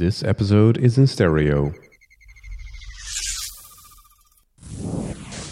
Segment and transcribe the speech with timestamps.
[0.00, 1.74] This episode is in stereo.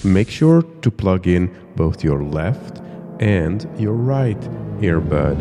[0.02, 2.79] Make sure to plug in both your left
[3.21, 4.41] and your right
[4.81, 5.37] earbud.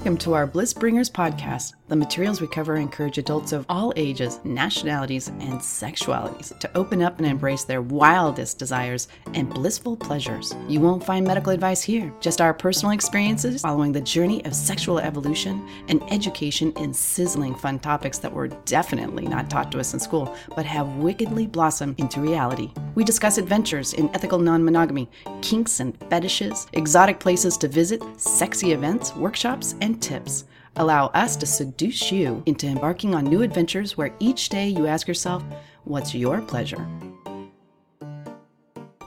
[0.00, 1.74] Welcome to our Bliss Bringers podcast.
[1.88, 7.18] The materials we cover encourage adults of all ages, nationalities, and sexualities to open up
[7.18, 10.54] and embrace their wildest desires and blissful pleasures.
[10.68, 15.00] You won't find medical advice here, just our personal experiences following the journey of sexual
[15.00, 20.00] evolution and education in sizzling fun topics that were definitely not taught to us in
[20.00, 22.70] school, but have wickedly blossomed into reality.
[22.94, 25.10] We discuss adventures in ethical non monogamy,
[25.42, 30.44] kinks and fetishes, exotic places to visit, sexy events, workshops, and tips.
[30.76, 35.08] Allow us to seduce you into embarking on new adventures where each day you ask
[35.08, 35.42] yourself,
[35.84, 36.86] What's your pleasure?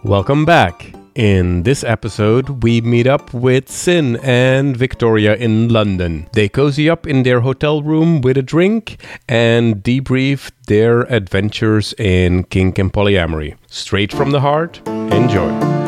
[0.04, 0.94] Welcome back.
[1.16, 6.28] In this episode, we meet up with Sin and Victoria in London.
[6.34, 12.46] They cozy up in their hotel room with a drink and debrief their adventures in
[12.46, 13.56] kink and polyamory.
[13.68, 15.83] Straight from the heart, enjoy.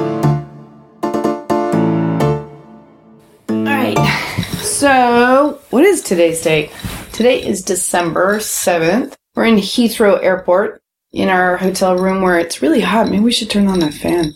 [4.86, 6.70] So, what is today's date?
[7.12, 9.16] Today is December 7th.
[9.34, 10.80] We're in Heathrow Airport
[11.12, 13.10] in our hotel room where it's really hot.
[13.10, 14.32] Maybe we should turn on that fan.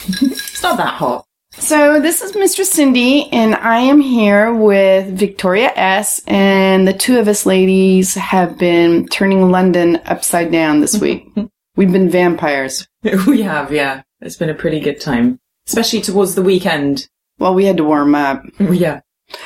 [0.20, 1.24] It's not that hot.
[1.52, 6.20] So, this is Mistress Cindy, and I am here with Victoria S.
[6.26, 11.28] And the two of us ladies have been turning London upside down this week.
[11.76, 12.88] We've been vampires.
[13.28, 14.02] We have, yeah.
[14.20, 17.06] It's been a pretty good time, especially towards the weekend.
[17.38, 18.42] Well, we had to warm up.
[18.58, 19.02] Yeah.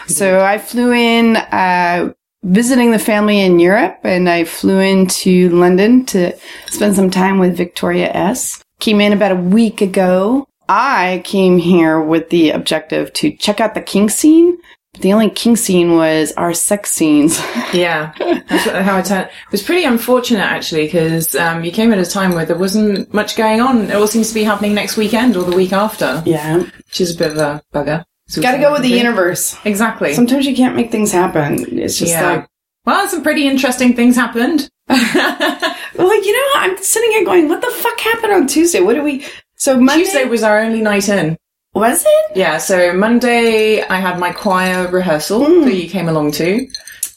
[0.08, 2.12] So I flew in, uh,
[2.46, 7.56] visiting the family in Europe and I flew into London to spend some time with
[7.56, 8.62] Victoria S.
[8.78, 10.46] Came in about a week ago.
[10.68, 14.58] I came here with the objective to check out the kink scene.
[15.00, 17.40] The only kink scene was our sex scenes.
[17.72, 18.14] Yeah.
[18.48, 19.26] That's how it turned.
[19.26, 23.12] It was pretty unfortunate actually because um, you came at a time where there wasn't
[23.12, 23.90] much going on.
[23.90, 26.58] It all seems to be happening next weekend or the week after, yeah.
[26.58, 28.04] which is a bit of a bugger.
[28.28, 29.56] So Gotta go with the universe.
[29.64, 30.12] Exactly.
[30.14, 31.78] Sometimes you can't make things happen.
[31.78, 32.30] It's just yeah.
[32.30, 32.48] like,
[32.84, 34.68] well, some pretty interesting things happened.
[34.88, 38.80] well, you know, I'm sitting here going, what the fuck happened on Tuesday?
[38.80, 39.24] What do we,
[39.56, 41.36] so Monday, Tuesday was our only night in.
[41.74, 42.36] was it?
[42.36, 45.60] Yeah, so Monday I had my choir rehearsal hmm.
[45.62, 46.68] that you came along to.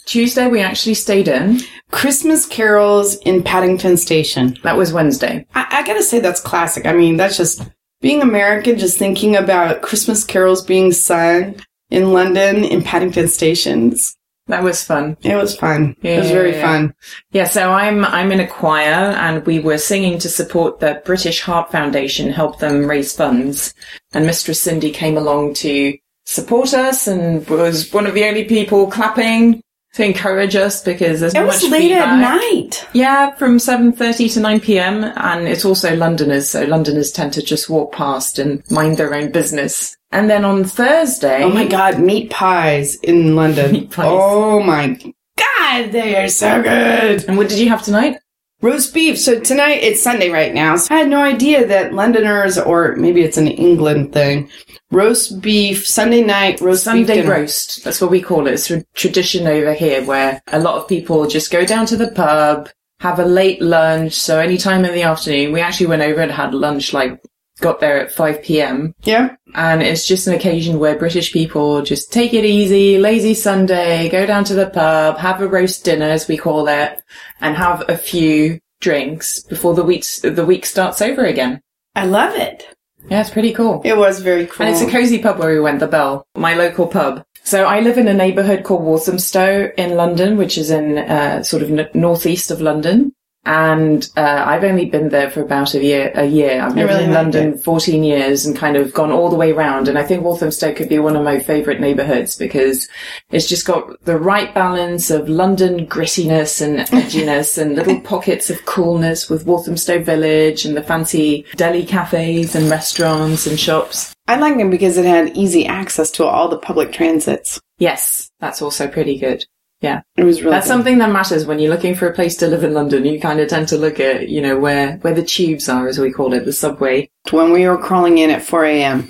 [0.06, 1.60] Tuesday we actually stayed in.
[1.92, 4.58] Christmas carols in Paddington Station.
[4.64, 5.46] That was Wednesday.
[5.56, 6.86] I, I gotta say that's classic.
[6.86, 7.68] I mean, that's just
[8.02, 11.56] being American, just thinking about Christmas carols being sung
[11.90, 14.16] in London in Paddington Stations.
[14.48, 15.16] That was fun.
[15.22, 15.96] It was fun.
[16.02, 16.62] it was very yeah.
[16.62, 16.94] fun.
[17.32, 21.42] Yeah, so I'm I'm in a choir and we were singing to support the British
[21.42, 23.76] Heart Foundation, help them raise funds.
[24.12, 25.96] And Mistress Cindy came along to
[26.26, 29.62] support us and was one of the only people clapping
[30.00, 32.88] to encourage us because there's It was much late at night.
[32.94, 37.92] Yeah, from 7.30 to 9pm and it's also Londoners, so Londoners tend to just walk
[37.92, 39.98] past and mind their own business.
[40.12, 41.44] And then on Thursday...
[41.44, 43.72] Oh my god, meat pies in London.
[43.74, 44.08] Meat pies.
[44.10, 44.98] Oh my
[45.38, 47.26] god, they are so good.
[47.28, 48.20] And what did you have tonight?
[48.62, 49.18] Roast beef.
[49.18, 50.76] So tonight, it's Sunday right now.
[50.76, 54.50] So I had no idea that Londoners, or maybe it's an England thing,
[54.92, 57.86] roast beef, Sunday night, roast Sunday roast.
[57.86, 58.56] That's what we call it.
[58.56, 62.12] It's a tradition over here where a lot of people just go down to the
[62.12, 64.14] pub, have a late lunch.
[64.14, 67.22] So any time in the afternoon, we actually went over and had lunch, like
[67.62, 68.94] got there at 5 p.m.
[69.04, 69.36] Yeah.
[69.56, 74.26] And it's just an occasion where British people just take it easy, lazy Sunday, go
[74.26, 77.02] down to the pub, have a roast dinner, as we call it,
[77.42, 81.62] and have a few drinks before the week, the week starts over again.
[81.96, 82.66] I love it.
[83.10, 83.82] Yeah, it's pretty cool.
[83.84, 84.66] It was very cool.
[84.66, 87.24] And it's a cozy pub where we went, the Bell, my local pub.
[87.44, 91.64] So I live in a neighbourhood called Walthamstow in London, which is in uh, sort
[91.64, 93.14] of n- northeast of London.
[93.46, 96.12] And uh, I've only been there for about a year.
[96.14, 96.62] A year.
[96.62, 99.88] I've lived really in London 14 years and kind of gone all the way around.
[99.88, 102.88] And I think Walthamstow could be one of my favourite neighbourhoods because
[103.32, 108.66] it's just got the right balance of London grittiness and edginess and little pockets of
[108.66, 114.14] coolness with Walthamstow Village and the fancy deli cafes and restaurants and shops.
[114.28, 117.60] I liked it because it had easy access to all the public transits.
[117.80, 119.46] Yes, that's also pretty good.
[119.82, 120.02] Yeah.
[120.18, 120.74] It was really That's good.
[120.74, 123.06] something that matters when you're looking for a place to live in London.
[123.06, 125.98] You kind of tend to look at, you know, where, where the tubes are, as
[125.98, 127.10] we call it, the subway.
[127.32, 129.10] when we were crawling in at 4 a.m.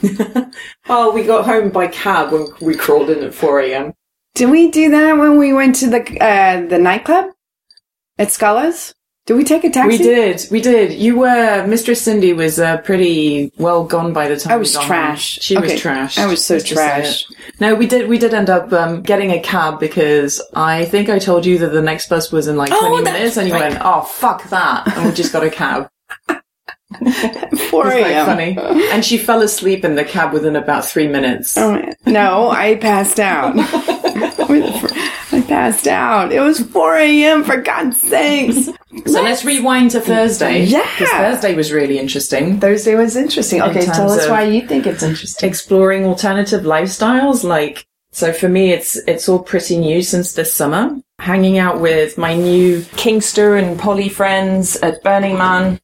[0.87, 3.93] Oh, we got home by cab when we crawled in at 4 a.m.
[4.35, 7.31] Did we do that when we went to the uh, the nightclub
[8.19, 8.93] at Scala's?
[9.29, 9.89] Did we take a taxi?
[9.99, 10.91] We did, we did.
[10.99, 15.37] You were Mistress Cindy was uh, pretty well gone by the time I was trash.
[15.39, 15.73] She Okay.
[15.73, 16.17] was trash.
[16.17, 17.25] I was so Let's trash.
[17.59, 18.09] No, we did.
[18.09, 21.67] We did end up um, getting a cab because I think I told you that
[21.73, 23.69] the next bus was in like Oh, twenty that's minutes, and you right.
[23.73, 25.91] went, "Oh fuck that!" and we just got a cab.
[27.69, 28.25] 4 a.m.
[28.25, 28.57] funny.
[28.89, 31.55] And she fell asleep in the cab within about three minutes.
[31.55, 33.53] Oh, no, I passed out.
[35.49, 36.31] Passed out.
[36.31, 37.43] It was 4 a.m.
[37.43, 38.69] for God's sakes.
[39.05, 40.63] So let's rewind to Thursday.
[40.65, 40.87] Yeah.
[40.97, 42.59] Because Thursday was really interesting.
[42.59, 43.59] Thursday was interesting.
[43.61, 45.49] Okay, terms tell us why you think it's interesting.
[45.49, 47.43] Exploring alternative lifestyles.
[47.43, 50.95] Like, so for me, it's, it's all pretty new since this summer.
[51.17, 55.79] Hanging out with my new kinkster and poly friends at Burning Man.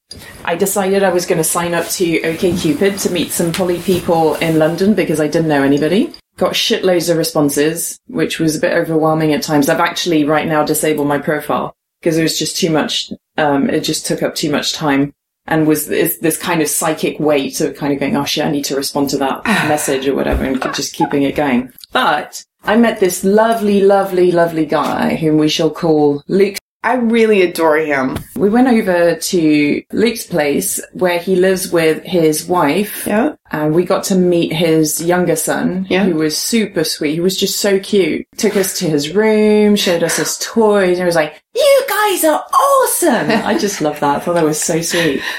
[0.46, 4.36] I decided I was going to sign up to OKCupid to meet some poly people
[4.36, 6.14] in London because I didn't know anybody.
[6.38, 9.70] Got shitloads of responses, which was a bit overwhelming at times.
[9.70, 13.12] I've actually right now disabled my profile because it was just too much.
[13.38, 15.14] Um, it just took up too much time
[15.48, 18.52] and was this, this kind of psychic weight of kind of going, oh shit, I
[18.52, 21.72] need to respond to that message or whatever and just keeping it going.
[21.92, 27.42] But I met this lovely, lovely, lovely guy whom we shall call Luke I really
[27.42, 28.18] adore him.
[28.36, 33.06] we went over to Luke's place where he lives with his wife.
[33.08, 33.36] Yeah.
[33.52, 36.04] And we got to meet his younger son, Yeah.
[36.06, 37.14] who was super sweet.
[37.16, 38.28] He was just so cute.
[38.38, 42.44] Took us to his room, showed us his toys, and was like, You guys are
[42.54, 43.32] awesome!
[43.32, 44.18] I just love that.
[44.18, 45.22] I thought that was so sweet.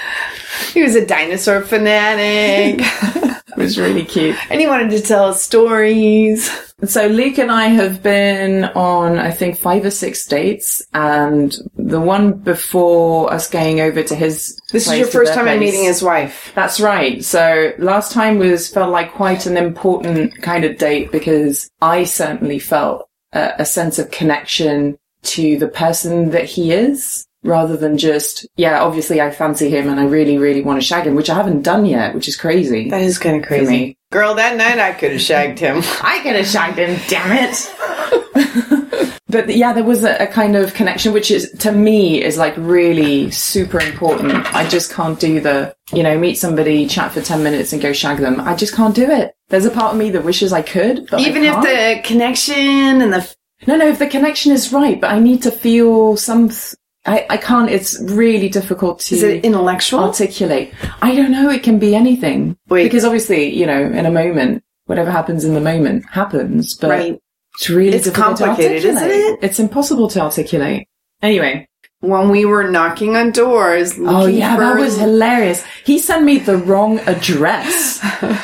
[0.72, 2.80] He was a dinosaur fanatic.
[3.56, 4.36] It was really cute.
[4.50, 6.50] and he wanted to tell us stories.
[6.84, 12.00] So Luke and I have been on, I think, five or six dates, and the
[12.00, 14.60] one before us going over to his.
[14.72, 16.52] This is your first time I'm place- meeting his wife.
[16.54, 17.24] That's right.
[17.24, 22.58] So last time was felt like quite an important kind of date because I certainly
[22.58, 28.46] felt a, a sense of connection to the person that he is rather than just,
[28.56, 31.34] yeah, obviously I fancy him and I really, really want to shag him, which I
[31.34, 32.90] haven't done yet, which is crazy.
[32.90, 33.96] That is kind of crazy.
[34.10, 35.78] Girl, that night I could have shagged him.
[36.02, 39.20] I could have shagged him, damn it.
[39.28, 42.54] but yeah, there was a, a kind of connection, which is, to me, is like
[42.56, 44.32] really super important.
[44.54, 47.92] I just can't do the, you know, meet somebody, chat for 10 minutes and go
[47.92, 48.40] shag them.
[48.40, 49.34] I just can't do it.
[49.48, 51.64] There's a part of me that wishes I could, but Even if can't.
[51.64, 52.54] the connection
[53.02, 53.34] and the
[53.66, 56.74] No, no, if the connection is right, but I need to feel some, th-
[57.06, 60.00] I, I can't, it's really difficult to is it intellectual?
[60.00, 60.74] articulate.
[61.02, 62.56] I don't know, it can be anything.
[62.68, 62.84] Wait.
[62.84, 67.20] Because obviously, you know, in a moment, whatever happens in the moment happens, but right.
[67.54, 69.38] it's really It's difficult to complicated, isn't it?
[69.42, 70.88] It's impossible to articulate.
[71.22, 71.68] Anyway.
[72.00, 73.94] When we were knocking on doors.
[73.98, 75.64] Oh yeah, that was hilarious.
[75.84, 78.00] He sent me the wrong address.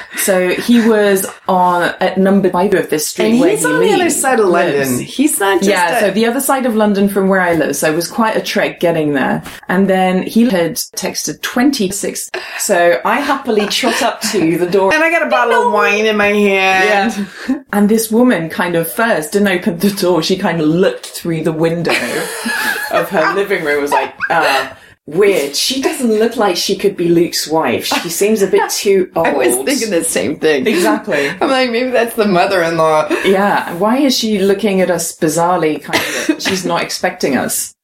[0.17, 3.93] so he was on at number five of this street And he's he on the
[3.93, 4.89] other side of lives.
[4.89, 5.05] London.
[5.07, 7.77] He's not just yeah, a- so the other side of London from where I live.
[7.77, 9.43] So it was quite a trek getting there.
[9.69, 12.31] And then he had texted 26.
[12.59, 14.95] So I happily trot up to the door.
[14.95, 17.29] and I got a bottle of wine in my hand.
[17.49, 17.63] Yeah.
[17.75, 20.23] And this woman kind of first didn't open the door.
[20.23, 21.93] She kind of looked through the window
[22.93, 23.83] of her living room.
[23.83, 24.75] Was like, uh,
[25.07, 25.57] weird.
[25.57, 27.87] She doesn't look like she could be Luke's wife.
[27.87, 29.27] She seems a bit too old.
[29.27, 30.67] I was thinking the same thing.
[30.67, 31.29] Exactly.
[31.29, 33.09] I'm like, maybe that's the mother-in-law.
[33.25, 33.75] Yeah.
[33.75, 35.83] Why is she looking at us bizarrely?
[35.83, 35.99] Kind
[36.37, 36.43] of.
[36.43, 37.75] she's not expecting us.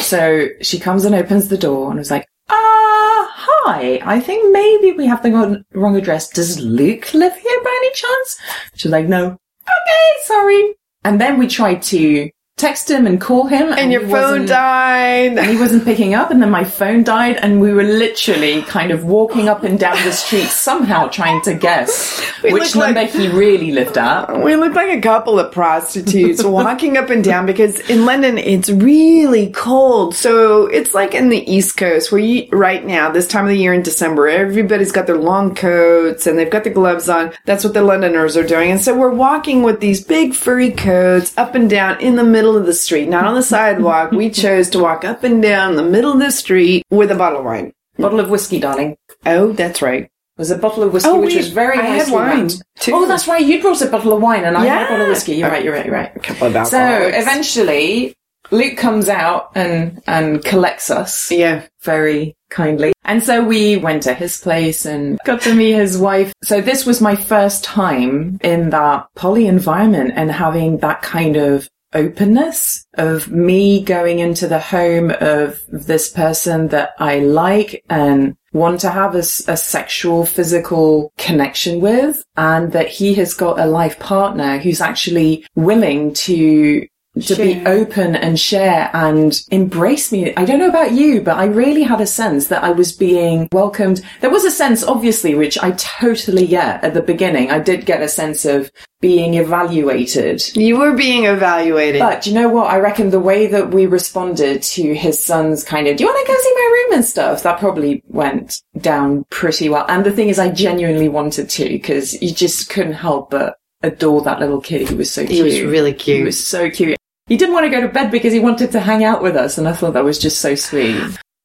[0.00, 4.00] So she comes and opens the door and was like, ah, hi.
[4.04, 6.28] I think maybe we have the wrong- wrong address.
[6.28, 8.38] Does Luke live here by any chance?
[8.74, 9.26] She's like, no.
[9.26, 10.74] Okay, sorry.
[11.04, 13.70] And then we tried to text him and call him.
[13.72, 15.36] And, And your phone died.
[15.38, 18.92] and he wasn't picking up, and then my phone died, and we were literally kind
[18.92, 23.18] of walking up and down the street, somehow trying to guess which look like- number
[23.18, 24.40] he really lived at.
[24.42, 28.70] We looked like a couple of prostitutes walking up and down because in London it's
[28.70, 30.14] really cold.
[30.14, 33.56] So it's like in the East Coast where you, right now, this time of the
[33.58, 37.32] year in December, everybody's got their long coats and they've got the gloves on.
[37.46, 38.70] That's what the Londoners are doing.
[38.70, 42.43] And so we're walking with these big furry coats up and down in the middle
[42.56, 44.10] of the street, not on the sidewalk.
[44.12, 47.38] we chose to walk up and down the middle of the street with a bottle
[47.40, 47.72] of wine.
[47.98, 48.96] Bottle of whiskey, darling.
[49.24, 50.04] Oh, that's right.
[50.04, 52.48] It was a bottle of whiskey, Oh, which was very I had wine,
[52.80, 52.92] too.
[52.92, 53.44] Oh, that's right.
[53.44, 55.36] You brought a bottle of wine, and I had a bottle of whiskey.
[55.36, 55.64] You're right.
[55.64, 55.86] You're right.
[55.86, 56.14] You're right.
[56.14, 57.10] A couple of So
[57.44, 58.14] eventually,
[58.50, 61.30] Luke comes out and and collects us.
[61.30, 61.66] Yeah.
[61.82, 62.92] very kindly.
[63.04, 66.32] And so we went to his place and got to meet his wife.
[66.42, 71.68] So this was my first time in that poly environment and having that kind of
[71.94, 78.80] openness of me going into the home of this person that I like and want
[78.80, 84.58] to have a sexual, physical connection with and that he has got a life partner
[84.58, 86.86] who's actually willing to
[87.22, 90.34] to be open and share and embrace me.
[90.34, 93.48] I don't know about you, but I really had a sense that I was being
[93.52, 94.02] welcomed.
[94.20, 97.50] There was a sense, obviously, which I totally get at the beginning.
[97.50, 100.56] I did get a sense of being evaluated.
[100.56, 102.00] You were being evaluated.
[102.00, 102.70] But you know what?
[102.70, 106.26] I reckon the way that we responded to his son's kind of, do you want
[106.26, 107.42] to go see my room and stuff?
[107.42, 109.84] That probably went down pretty well.
[109.88, 114.22] And the thing is, I genuinely wanted to because you just couldn't help but adore
[114.22, 114.88] that little kid.
[114.88, 115.32] He was so cute.
[115.32, 116.18] he was really cute.
[116.18, 116.98] He was so cute.
[117.26, 119.56] He didn't want to go to bed because he wanted to hang out with us,
[119.56, 121.02] and I thought that was just so sweet.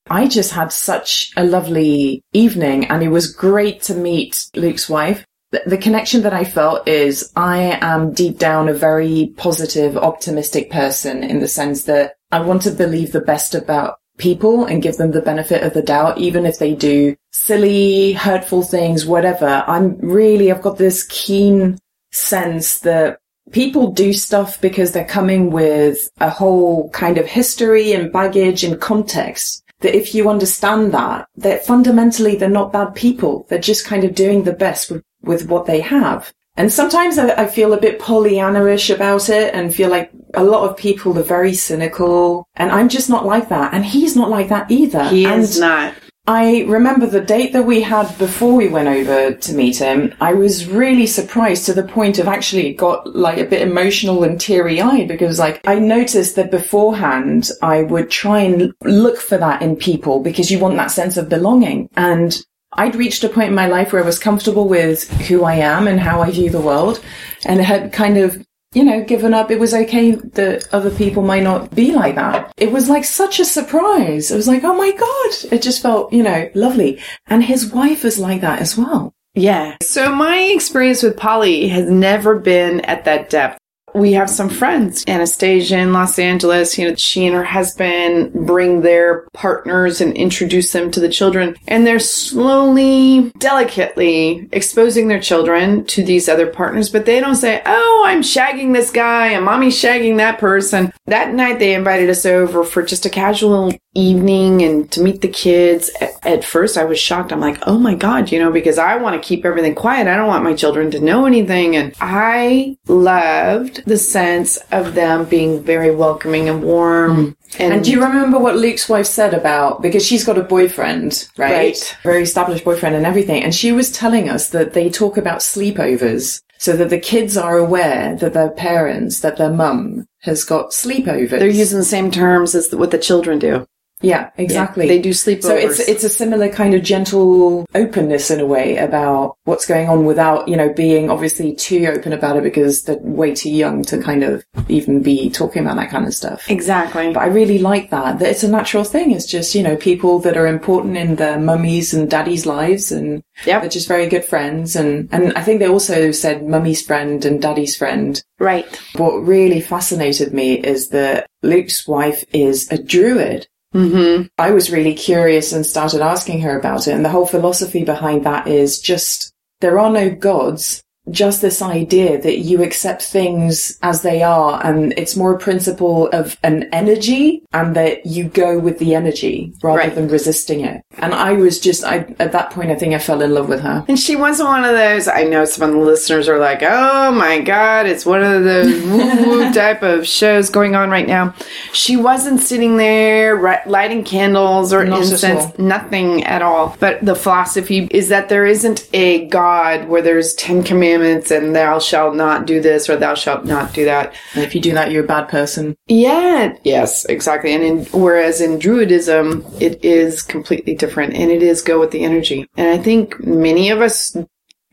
[0.09, 5.25] I just had such a lovely evening, and it was great to meet Luke's wife.
[5.51, 11.23] The, connection that I felt is I am deep down a very positive, optimistic person
[11.23, 15.09] in the sense that I want to believe the best about people and give them
[15.09, 19.63] the benefit of the doubt, even if they do silly, hurtful things, whatever.
[19.65, 21.79] I'm really, I've got this keen
[22.11, 23.18] sense that
[23.51, 28.79] people do stuff because they're coming with a whole kind of history and baggage and
[28.79, 29.63] context.
[29.81, 33.45] That if you understand that, that fundamentally they're not bad people.
[33.49, 36.33] They're just kind of doing the best with, with what they have.
[36.57, 40.69] And sometimes I, I feel a bit Pollyanna-ish about it and feel like a lot
[40.69, 43.73] of people are very cynical and I'm just not like that.
[43.73, 45.05] And he's not like that either.
[45.05, 45.93] he and is not.
[46.29, 50.13] I remember the date that we had before we went over to meet him.
[50.21, 54.39] I was really surprised to the point of actually got like a bit emotional and
[54.39, 59.63] teary eyed because like I noticed that beforehand I would try and look for that
[59.63, 61.89] in people because you want that sense of belonging.
[61.97, 62.39] And
[62.73, 65.87] I'd reached a point in my life where I was comfortable with who I am
[65.87, 67.03] and how I view the world
[67.43, 69.51] and had kind of you know, given up.
[69.51, 72.51] It was okay that other people might not be like that.
[72.57, 74.31] It was like such a surprise.
[74.31, 75.53] It was like, oh my God.
[75.53, 77.01] It just felt, you know, lovely.
[77.27, 79.13] And his wife is like that as well.
[79.35, 79.77] Yeah.
[79.81, 83.58] So my experience with poly has never been at that depth.
[83.99, 86.77] We have some friends, Anastasia in Los Angeles.
[86.77, 91.57] You know, she and her husband bring their partners and introduce them to the children.
[91.67, 97.61] And they're slowly, delicately exposing their children to these other partners, but they don't say,
[97.65, 100.93] Oh, I'm shagging this guy and mommy's shagging that person.
[101.07, 105.27] That night they invited us over for just a casual evening and to meet the
[105.27, 105.89] kids.
[106.01, 107.31] A- At first I was shocked.
[107.31, 110.07] I'm like, Oh my God, you know, because I want to keep everything quiet.
[110.07, 111.75] I don't want my children to know anything.
[111.75, 117.11] And I loved the sense of them being very welcoming and warm.
[117.17, 117.35] Mm.
[117.59, 121.27] And, And do you remember what Luke's wife said about, because she's got a boyfriend,
[121.37, 121.51] right?
[121.51, 121.97] Right.
[122.03, 123.43] Very established boyfriend and everything.
[123.43, 127.57] And she was telling us that they talk about sleepovers so that the kids are
[127.57, 131.29] aware that their parents, that their mum has got sleepovers.
[131.29, 133.65] they're using the same terms as what the children do.
[134.01, 134.87] Yeah, exactly.
[134.87, 135.41] They do sleepovers.
[135.43, 139.89] So it's it's a similar kind of gentle openness in a way about what's going
[139.89, 143.83] on without, you know, being obviously too open about it because they're way too young
[143.83, 146.49] to kind of even be talking about that kind of stuff.
[146.49, 147.11] exactly.
[147.13, 149.11] But I really like that, that it's a natural thing.
[149.11, 153.21] It's just, you know, people that are important in their mummies and daddies' lives and
[153.45, 153.61] Yep.
[153.61, 154.75] they're just very good friends.
[154.75, 158.21] And, and I think they also said mummy's friend and daddy's friend.
[158.37, 158.65] Right.
[158.95, 163.47] What really fascinated me is that Luke's wife is a druid.
[163.73, 164.27] Mm-hmm.
[164.37, 166.93] I was really curious and started asking her about it.
[166.93, 172.21] And the whole philosophy behind that is just there are no gods, just this idea
[172.21, 174.63] that you accept things as they are.
[174.65, 179.53] And it's more a principle of an energy and that you go with the energy
[179.63, 179.95] rather Right.
[179.95, 180.81] than resisting it.
[180.97, 183.61] And I was just, I, at that point, I think I fell in love with
[183.61, 183.85] her.
[183.87, 185.07] And she wasn't one of those.
[185.07, 188.83] I know some of the listeners are like, "Oh my god, it's one of those
[188.85, 191.33] woo-woo type of shows going on right now."
[191.73, 195.53] She wasn't sitting there ri- lighting candles or Not incense, all.
[195.57, 196.75] nothing at all.
[196.79, 200.98] But the philosophy is that there isn't a God where there's ten commandments
[201.31, 204.13] and thou shalt not do this or thou shalt not do that.
[204.33, 205.75] And if you do that, you're a bad person.
[205.87, 207.53] Yeah, yes, exactly.
[207.53, 212.03] And in, whereas in Druidism, it is completely different and it is go with the
[212.03, 212.47] energy.
[212.57, 214.15] And I think many of us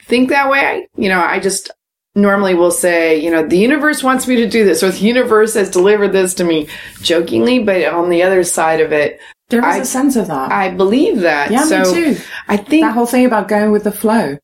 [0.02, 0.88] think that way.
[0.96, 1.70] You know, I just
[2.14, 5.54] normally will say, you know, the universe wants me to do this or the universe
[5.54, 6.66] has delivered this to me
[7.02, 10.50] jokingly, but on the other side of it, There is I- a sense of that.
[10.50, 11.50] I believe that.
[11.50, 12.20] yeah, so me too.
[12.48, 14.38] I think That whole thing about going with the flow.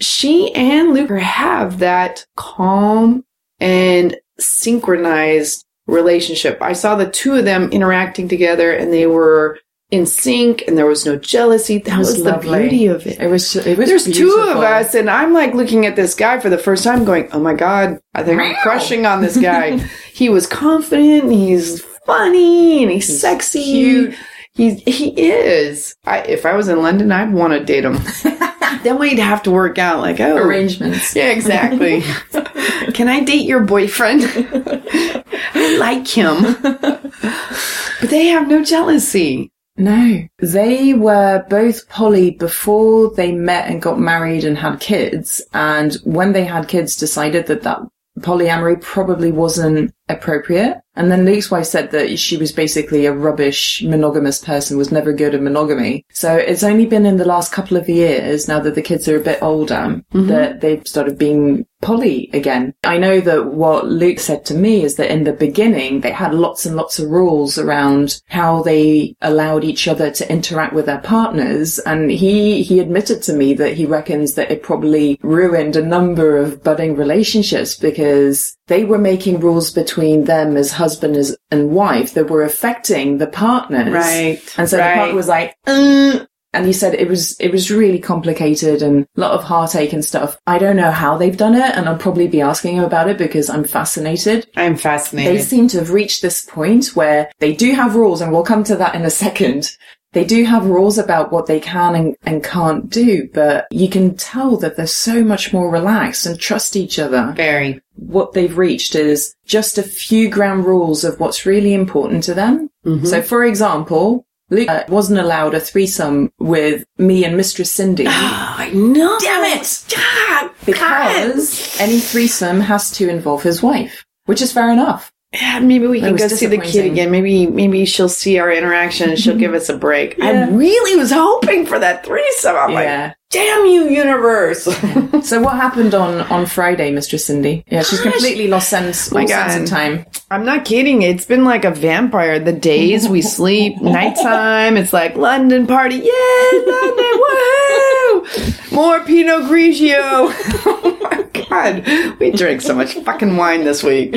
[0.00, 3.24] she and Luke have that calm
[3.60, 6.58] and synchronized relationship.
[6.60, 9.58] I saw the two of them interacting together and they were
[9.90, 11.78] in sync and there was no jealousy.
[11.78, 13.18] That was was, the beauty of it.
[13.18, 16.38] It was, it was There's two of us and I'm like looking at this guy
[16.40, 19.78] for the first time going, oh my God, I think I'm crushing on this guy.
[20.12, 23.62] he was confident, he's funny and he's, sexy.
[23.62, 24.14] cute.
[24.54, 25.94] He's, he is.
[26.04, 27.98] I, if I was in London, I'd want to date him.
[28.82, 31.14] then we'd have to work out like, oh, Arrangements.
[31.14, 32.00] yeah, exactly.
[32.94, 34.22] Can I date your boyfriend?
[34.24, 36.56] I like him.
[36.62, 39.52] but they have no jealousy.
[39.76, 45.40] No, they were both poly before they met and got married and had kids.
[45.52, 47.82] And when they had kids, decided that that
[48.18, 50.80] polyamory probably wasn't appropriate.
[50.98, 55.12] And then Luke's wife said that she was basically a rubbish monogamous person, was never
[55.12, 56.04] good at monogamy.
[56.12, 59.16] So it's only been in the last couple of years, now that the kids are
[59.16, 59.74] a bit older,
[60.12, 60.26] mm-hmm.
[60.26, 62.74] that they've started being poly again.
[62.82, 66.34] I know that what Luke said to me is that in the beginning, they had
[66.34, 70.98] lots and lots of rules around how they allowed each other to interact with their
[70.98, 71.78] partners.
[71.78, 76.36] And he, he admitted to me that he reckons that it probably ruined a number
[76.36, 81.16] of budding relationships because they were making rules between them as husband
[81.50, 83.92] and wife that were affecting the partners.
[83.92, 86.20] Right, And so the partner was like, uh,
[86.54, 90.04] and he said it was it was really complicated and a lot of heartache and
[90.04, 90.38] stuff.
[90.46, 93.18] I don't know how they've done it, and I'll probably be asking him about it
[93.18, 94.48] because I'm fascinated.
[94.56, 95.36] I'm fascinated.
[95.36, 98.64] They seem to have reached this point where they do have rules, and we'll come
[98.64, 99.76] to that in a second.
[100.12, 104.16] They do have rules about what they can and, and can't do, but you can
[104.16, 107.80] tell that they're so much more relaxed and trust each other Very.
[107.94, 112.70] what they've reached is just a few ground rules of what's really important to them.
[113.04, 118.70] So, for example, Luke uh, wasn't allowed a threesome with me and Mistress Cindy I
[118.72, 119.18] know.
[119.20, 119.84] Damn it!
[119.94, 125.12] God, because any threesome has to involve his wife, which is fair enough.
[125.32, 127.10] Yeah, maybe we can go see the kid again.
[127.10, 129.58] Maybe maybe she'll see our interaction and she'll give mm-hmm.
[129.58, 130.18] us a break.
[130.22, 132.56] I really was hoping for that threesome.
[132.56, 133.04] I'm Yeah.
[133.08, 134.66] like, damn you, universe.
[135.22, 137.64] So, what happened on on Friday, Mistress Cindy?
[137.68, 139.62] Yeah, she's completely lost sense, all my sense God.
[139.62, 140.06] of time.
[140.30, 141.02] I'm not kidding.
[141.02, 142.38] It's been like a vampire.
[142.38, 145.96] The days we sleep, nighttime, it's like London party.
[145.96, 148.57] yeah, London, woohoo!
[148.72, 149.96] More Pinot Grigio.
[150.66, 152.18] oh my God.
[152.18, 154.12] We drank so much fucking wine this week.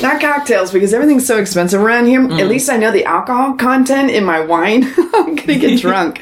[0.00, 2.22] Not cocktails because everything's so expensive around here.
[2.22, 4.84] At least I know the alcohol content in my wine.
[5.14, 6.20] I'm going to get drunk.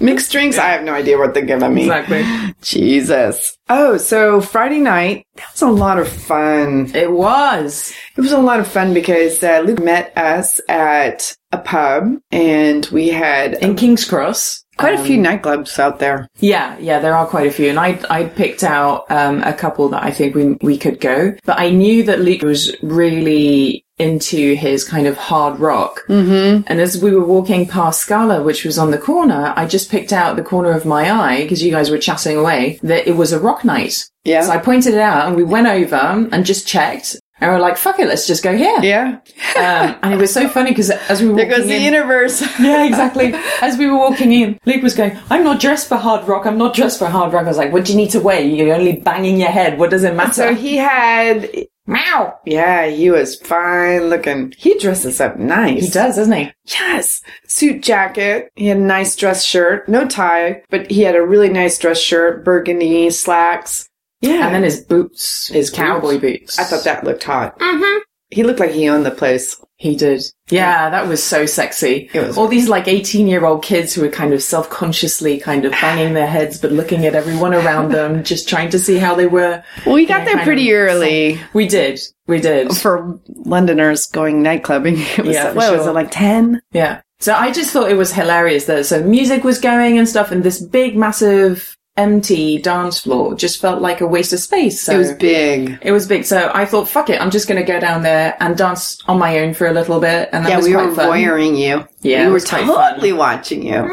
[0.00, 1.82] Mixed drinks, I have no idea what they're giving me.
[1.82, 2.24] Exactly.
[2.62, 3.56] Jesus.
[3.68, 6.90] Oh, so Friday night, that was a lot of fun.
[6.94, 7.92] It was.
[8.16, 12.86] It was a lot of fun because uh, Luke met us at a pub and
[12.86, 14.64] we had In King's Cross.
[14.76, 16.28] Quite a few nightclubs out there.
[16.38, 19.88] Yeah, yeah, there are quite a few, and I I picked out um, a couple
[19.90, 21.34] that I think we we could go.
[21.44, 26.02] But I knew that Luke was really into his kind of hard rock.
[26.08, 26.64] Mm-hmm.
[26.66, 30.12] And as we were walking past Scala, which was on the corner, I just picked
[30.12, 33.32] out the corner of my eye because you guys were chatting away that it was
[33.32, 34.04] a rock night.
[34.24, 34.42] Yeah.
[34.42, 37.16] So I pointed it out, and we went over and just checked.
[37.40, 39.18] And we are like, "Fuck it, let's just go here." Yeah.
[39.56, 41.82] Um, and it was so funny because as we were There walking goes the in,
[41.82, 42.40] universe.
[42.60, 43.34] yeah, exactly.
[43.60, 46.46] As we were walking in, Luke was going, I'm not dressed for hard rock.
[46.46, 47.44] I'm not dressed for hard rock.
[47.44, 48.40] I was like, what do you need to wear?
[48.40, 49.78] You're only banging your head.
[49.78, 50.32] What does it matter?
[50.32, 51.50] so he had,
[51.86, 52.38] Meow.
[52.46, 54.54] yeah, he was fine looking.
[54.56, 55.84] He dresses up nice.
[55.84, 56.50] He does, doesn't he?
[56.64, 57.20] Yes.
[57.46, 58.50] Suit jacket.
[58.56, 59.88] He had a nice dress shirt.
[59.88, 63.88] No tie, but he had a really nice dress shirt, burgundy slacks.
[64.20, 64.46] Yeah.
[64.46, 66.58] And then his boots, his cowboy boots.
[66.58, 67.58] I thought that looked hot.
[67.58, 67.98] Mm-hmm.
[68.30, 69.60] He looked like he owned the place.
[69.76, 70.20] he did.
[70.50, 72.08] Yeah, that was so sexy.
[72.12, 75.38] It was- All these like 18 year old kids who were kind of self consciously
[75.38, 78.96] kind of banging their heads, but looking at everyone around them, just trying to see
[78.96, 79.62] how they were.
[79.84, 80.76] Well, we got Yeah, there pretty of.
[80.78, 81.38] early.
[81.52, 82.00] We did.
[82.26, 82.74] We did.
[82.76, 84.96] for Londoners going night clubbing.
[85.18, 86.62] It was, Yeah, for what was it, like 10?
[86.72, 87.02] Yeah.
[87.20, 90.42] So I just thought it was hilarious that so music was going and stuff, and
[90.42, 94.80] this big, massive, empty dance floor just felt like a waste of space.
[94.82, 95.78] So It was big.
[95.82, 96.24] It was big.
[96.24, 99.18] So I thought, fuck it, I'm just going to go down there and dance on
[99.18, 100.28] my own for a little bit.
[100.32, 101.08] And that Yeah, was we were fun.
[101.10, 101.86] voyeuring you.
[102.02, 103.88] Yeah, we were totally watching you.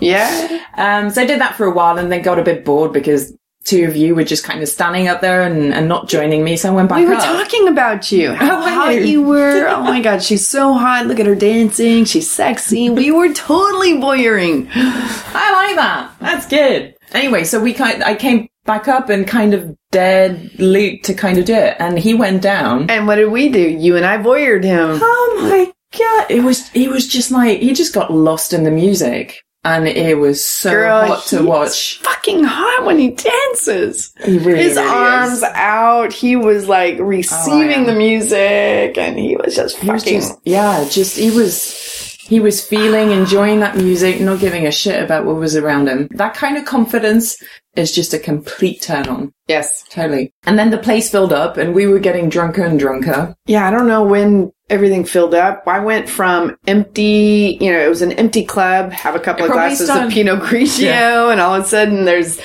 [0.00, 0.62] Yeah.
[0.76, 3.32] Um, so I did that for a while and then got a bit bored because
[3.64, 6.56] two of you were just kind of standing up there and, and not joining me.
[6.56, 7.24] So I went back We were up.
[7.24, 8.32] talking about you.
[8.34, 9.00] How Oh, hot know.
[9.00, 9.66] you were.
[9.68, 11.06] Oh my god, she's so hot.
[11.06, 12.04] Look at her dancing.
[12.04, 12.90] She's sexy.
[12.90, 14.68] We were totally voyeuring.
[14.74, 16.12] I like that.
[16.20, 16.94] That's good.
[17.12, 21.38] Anyway, so we kind I came back up and kind of dared Luke to kind
[21.38, 22.90] of do it, and he went down.
[22.90, 23.60] And what did we do?
[23.60, 24.98] You and I voyeured him.
[25.02, 26.30] Oh my god!
[26.30, 30.18] It was he was just like he just got lost in the music, and it
[30.18, 31.98] was so Girl, hot to watch.
[32.00, 34.12] Fucking hot when he dances.
[34.22, 35.42] He really, His really arms is.
[35.44, 36.12] out.
[36.12, 37.84] He was like receiving oh, yeah.
[37.84, 40.20] the music, and he was just He was fucking.
[40.20, 41.97] just yeah, just he was
[42.28, 46.08] he was feeling, enjoying that music, not giving a shit about what was around him.
[46.12, 47.42] That kind of confidence
[47.74, 49.32] is just a complete turn on.
[49.46, 49.82] yes.
[49.88, 50.32] Totally.
[50.44, 53.34] And then the place filled up, and we were getting drunker and drunker.
[53.46, 55.62] Yeah, I don't know when everything filled up.
[55.66, 59.48] I went from empty, you know, it was an empty club, have a couple It
[59.48, 61.30] of glasses started- of Pinot Grigio, Yeah.
[61.30, 62.38] and all of a sudden there's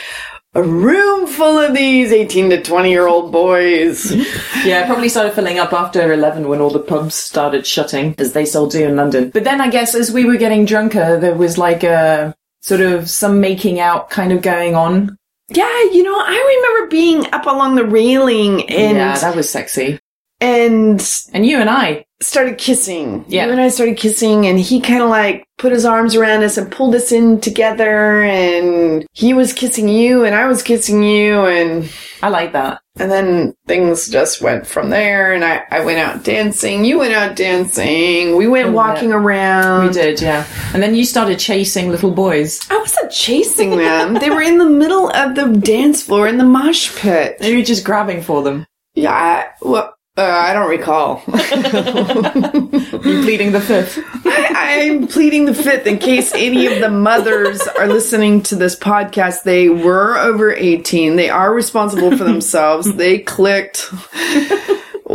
[0.56, 4.12] a room full of these 18 to 20 year old boys.
[4.64, 8.32] Yeah, it probably started filling up after 11 when all the pubs started shutting, as
[8.32, 9.30] they still do in London.
[9.30, 13.10] But then I guess as we were getting drunker, there was like a sort of
[13.10, 15.18] some making out kind of going on.
[15.50, 20.00] yeah, you know, I remember being up along the railing and yeah, that was sexy.
[20.40, 22.06] and And you and I.
[22.22, 23.26] started kissing.
[23.28, 23.48] Yeah.
[23.48, 26.58] You and I started kissing and he kind of like put his arms around us
[26.58, 31.46] and pulled us in together and he was kissing you and I was kissing you
[31.46, 31.90] and
[32.22, 32.82] I like that.
[33.00, 36.84] and then things just went from there and I, I went out dancing.
[36.84, 38.36] You went out dancing.
[38.36, 39.16] We went Oh, walking yeah.
[39.16, 39.88] around.
[39.88, 40.46] We did, yeah.
[40.74, 42.60] And then you started chasing little boys.
[42.70, 44.16] I wasn't chasing them.
[44.16, 47.38] they were in the middle of the dance floor in the mosh pit.
[47.42, 48.66] You were just grabbing for them.
[48.96, 51.24] Yeah, I, well, uh, I don't recall.
[53.04, 54.00] You pleading the fifth.
[54.26, 58.78] I, I'm pleading the fifth in case any of the mothers are listening to this
[58.78, 59.44] podcast.
[59.44, 61.18] They were over 18.
[61.18, 62.94] They are responsible for themselves.
[62.96, 63.92] They clicked.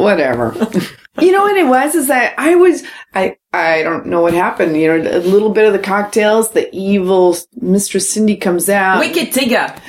[0.02, 0.54] Whatever.
[1.20, 2.84] You know what it was is that I was
[3.14, 4.76] I I don't know what happened.
[4.76, 9.00] You know, a little bit of the cocktails, the evil Mistress Cindy comes out.
[9.00, 9.80] Wicked Tigger.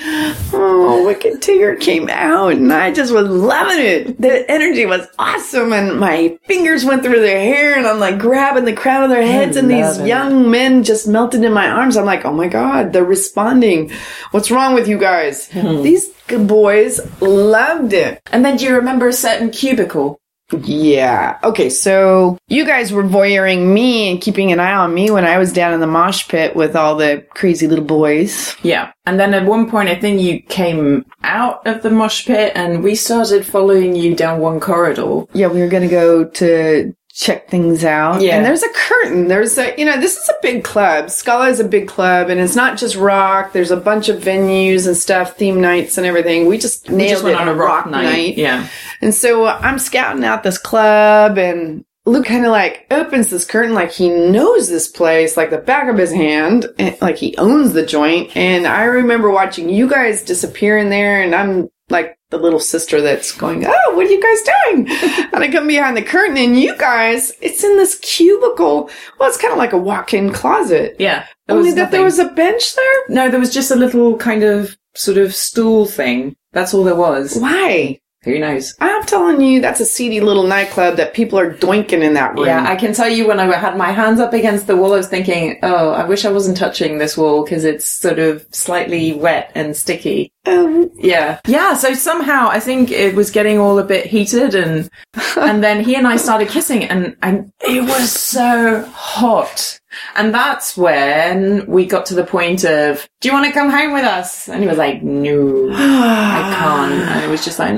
[0.53, 4.19] Oh, Wicked Tigger came out and I just was loving it.
[4.19, 8.65] The energy was awesome and my fingers went through their hair and I'm like grabbing
[8.65, 10.07] the crown of their heads and these it.
[10.07, 11.95] young men just melted in my arms.
[11.95, 13.91] I'm like, oh my God, they're responding.
[14.31, 15.47] What's wrong with you guys?
[15.51, 15.83] Hmm.
[15.83, 18.21] These good boys loved it.
[18.31, 20.19] And then do you remember a certain cubicle?
[20.51, 21.37] Yeah.
[21.43, 25.37] Okay, so you guys were voyeuring me and keeping an eye on me when I
[25.37, 28.55] was down in the mosh pit with all the crazy little boys.
[28.63, 28.91] Yeah.
[29.05, 32.83] And then at one point, I think you came out of the mosh pit and
[32.83, 35.25] we started following you down one corridor.
[35.33, 38.21] yeah, we were going to go to check things out.
[38.21, 38.37] Yeah.
[38.37, 39.27] And there's a curtain.
[39.27, 41.09] There's a, you know, this is a big club.
[41.09, 43.51] Scala is a big club and it's not just rock.
[43.51, 46.47] There's a bunch of venues and stuff, theme nights and everything.
[46.47, 48.37] We just nailed We just went it on a rock, night.
[48.37, 48.69] Yeah.
[49.01, 53.43] And so uh, I'm scouting out this club and Luke kind of like opens this
[53.43, 57.35] curtain like he knows this place like the back of his hand, and, like he
[57.37, 58.35] owns the joint.
[58.37, 63.01] And I remember watching you guys disappear in there and I'm like the little sister
[63.01, 64.87] that's going, Oh, what are you guys doing?
[65.33, 68.89] and I come behind the curtain and you guys, it's in this cubicle.
[69.19, 70.95] Well, it's kind of like a walk-in closet.
[70.99, 71.25] Yeah.
[71.47, 73.03] Only that there was a bench there?
[73.09, 76.35] No, there was just a little kind of sort of stool thing.
[76.51, 77.37] That's all there was.
[77.37, 77.99] Why?
[78.23, 78.75] Who knows?
[78.81, 82.47] I'm telling you, that's a seedy little nightclub that people are doinking in that room.
[82.47, 84.97] Yeah, I can tell you when I had my hands up against the wall, I
[84.97, 89.13] was thinking, oh, I wish I wasn't touching this wall because it's sort of slightly
[89.13, 90.33] wet and sticky.
[90.49, 91.39] Um, Yeah.
[91.47, 94.89] Yeah, so somehow I think it was getting all a bit heated and
[95.37, 99.79] and then he and I started kissing and, and it was so hot.
[100.15, 103.91] And that's when we got to the point of, do you want to come home
[103.91, 104.47] with us?
[104.47, 106.91] And he was like, no, I can't.
[106.93, 107.75] And it was just like,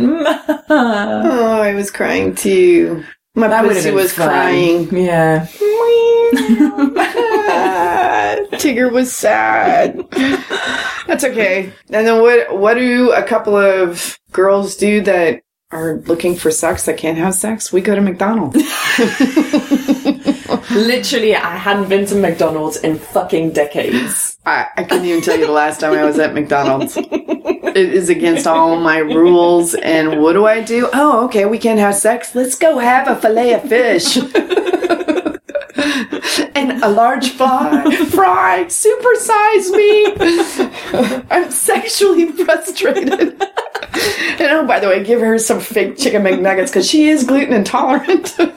[0.69, 3.03] Oh, I was crying too.
[3.33, 4.27] My that pussy was fun.
[4.27, 4.89] crying.
[4.93, 5.47] Yeah.
[8.53, 9.99] Tigger was sad.
[11.07, 11.73] That's okay.
[11.89, 12.57] And then what?
[12.57, 17.33] What do a couple of girls do that are looking for sex that can't have
[17.33, 17.71] sex?
[17.71, 18.57] We go to McDonald's.
[20.71, 24.37] Literally, I hadn't been to McDonald's in fucking decades.
[24.45, 26.97] I, I couldn't even tell you the last time I was at McDonald's.
[26.97, 29.75] It is against all my rules.
[29.75, 30.89] And what do I do?
[30.93, 32.35] Oh, okay, we can't have sex.
[32.35, 34.17] Let's go have a fillet of fish.
[36.61, 40.13] and a large fry, fry, supersize me.
[41.29, 43.41] I'm sexually frustrated.
[43.41, 47.53] and oh, by the way, give her some fake chicken McNuggets because she is gluten
[47.53, 48.37] intolerant.
[48.39, 48.53] and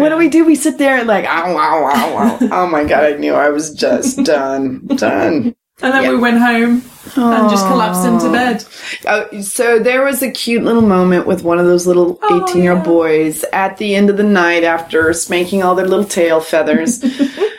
[0.00, 0.44] what do we do?
[0.44, 2.38] We sit there and like, ow, ow, ow, ow.
[2.50, 5.54] Oh my god, I knew I was just done, done.
[5.82, 6.82] And then we went home
[7.16, 8.64] and just collapsed into bed.
[9.06, 12.62] Oh, so there was a cute little moment with one of those little Oh, 18
[12.62, 16.40] year old boys at the end of the night after spanking all their little tail
[16.40, 17.02] feathers.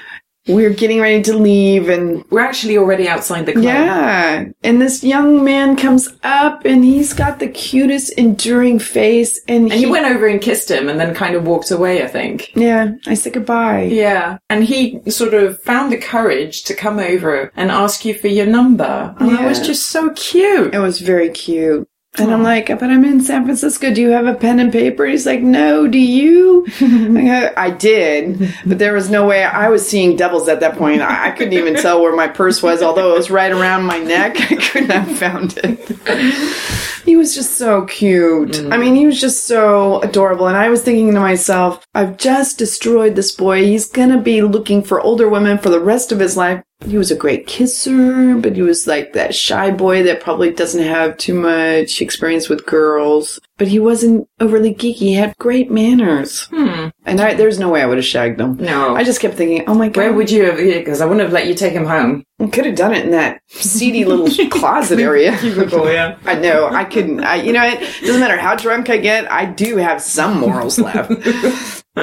[0.48, 3.64] we were getting ready to leave and We're actually already outside the club.
[3.64, 9.72] yeah, and this young man comes up and he's got the cutest enduring face and,
[9.72, 12.52] And he went over and kissed him and then kind of walked away, I think.
[12.56, 13.84] yeah, I said goodbye.
[13.84, 14.38] Yeah.
[14.50, 18.46] And he sort of found the courage to come over and ask you for your
[18.46, 19.16] number.
[19.20, 20.74] And that was just so cute.
[20.76, 21.88] It was very cute.
[22.20, 23.92] And I'm like, but I'm in San Francisco.
[23.92, 25.04] Do you have a pen and paper?
[25.06, 26.68] He's like, no, do you?
[26.80, 30.78] I go, I did, but there was no way I was seeing doubles at that
[30.78, 31.02] point.
[31.02, 33.98] I, I couldn't even tell where my purse was, although it was right around my
[33.98, 34.40] neck.
[34.40, 36.84] I couldn't have found it.
[37.04, 38.60] He was just so cute.
[38.72, 40.48] I mean, he was just so adorable.
[40.48, 43.66] And I was thinking to myself, I've just destroyed this boy.
[43.66, 46.64] He's gonna be looking for older women for the rest of his life.
[46.86, 50.84] He was a great kisser, but he was like that shy boy that probably doesn't
[50.84, 53.40] have too much experience with girls.
[53.58, 54.96] But he wasn't overly geeky.
[54.96, 56.46] He had great manners.
[56.46, 56.90] Hmm.
[57.06, 58.58] And I, there's no way I would have shagged him.
[58.58, 58.96] No.
[58.96, 60.02] I just kept thinking, oh my god.
[60.02, 60.58] Where would you have?
[60.58, 62.26] Because I wouldn't have let you take him home.
[62.40, 65.38] I could have done it in that seedy little closet area.
[65.40, 66.18] Cubicle, yeah.
[66.26, 66.68] I know.
[66.68, 67.24] I couldn't.
[67.24, 69.32] I, you know, it doesn't matter how drunk I get.
[69.32, 71.12] I do have some morals left.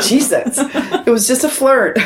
[0.00, 1.98] Jesus, it was just a flirt.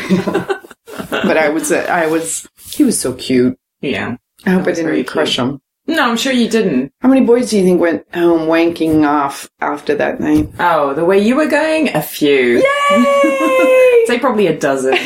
[1.22, 1.70] But I was.
[1.72, 2.48] I was.
[2.72, 3.58] He was so cute.
[3.80, 4.16] Yeah.
[4.46, 5.60] I hope I didn't crush him.
[5.86, 6.92] No, I'm sure you didn't.
[7.00, 10.48] How many boys do you think went home wanking off after that night?
[10.58, 12.56] Oh, the way you were going, a few.
[12.58, 14.04] Yay!
[14.06, 14.94] Say probably a dozen.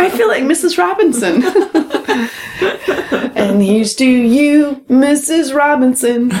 [0.00, 0.78] I feel like Mrs.
[0.78, 1.44] Robinson.
[3.36, 5.54] and here's to you, Mrs.
[5.54, 6.32] Robinson.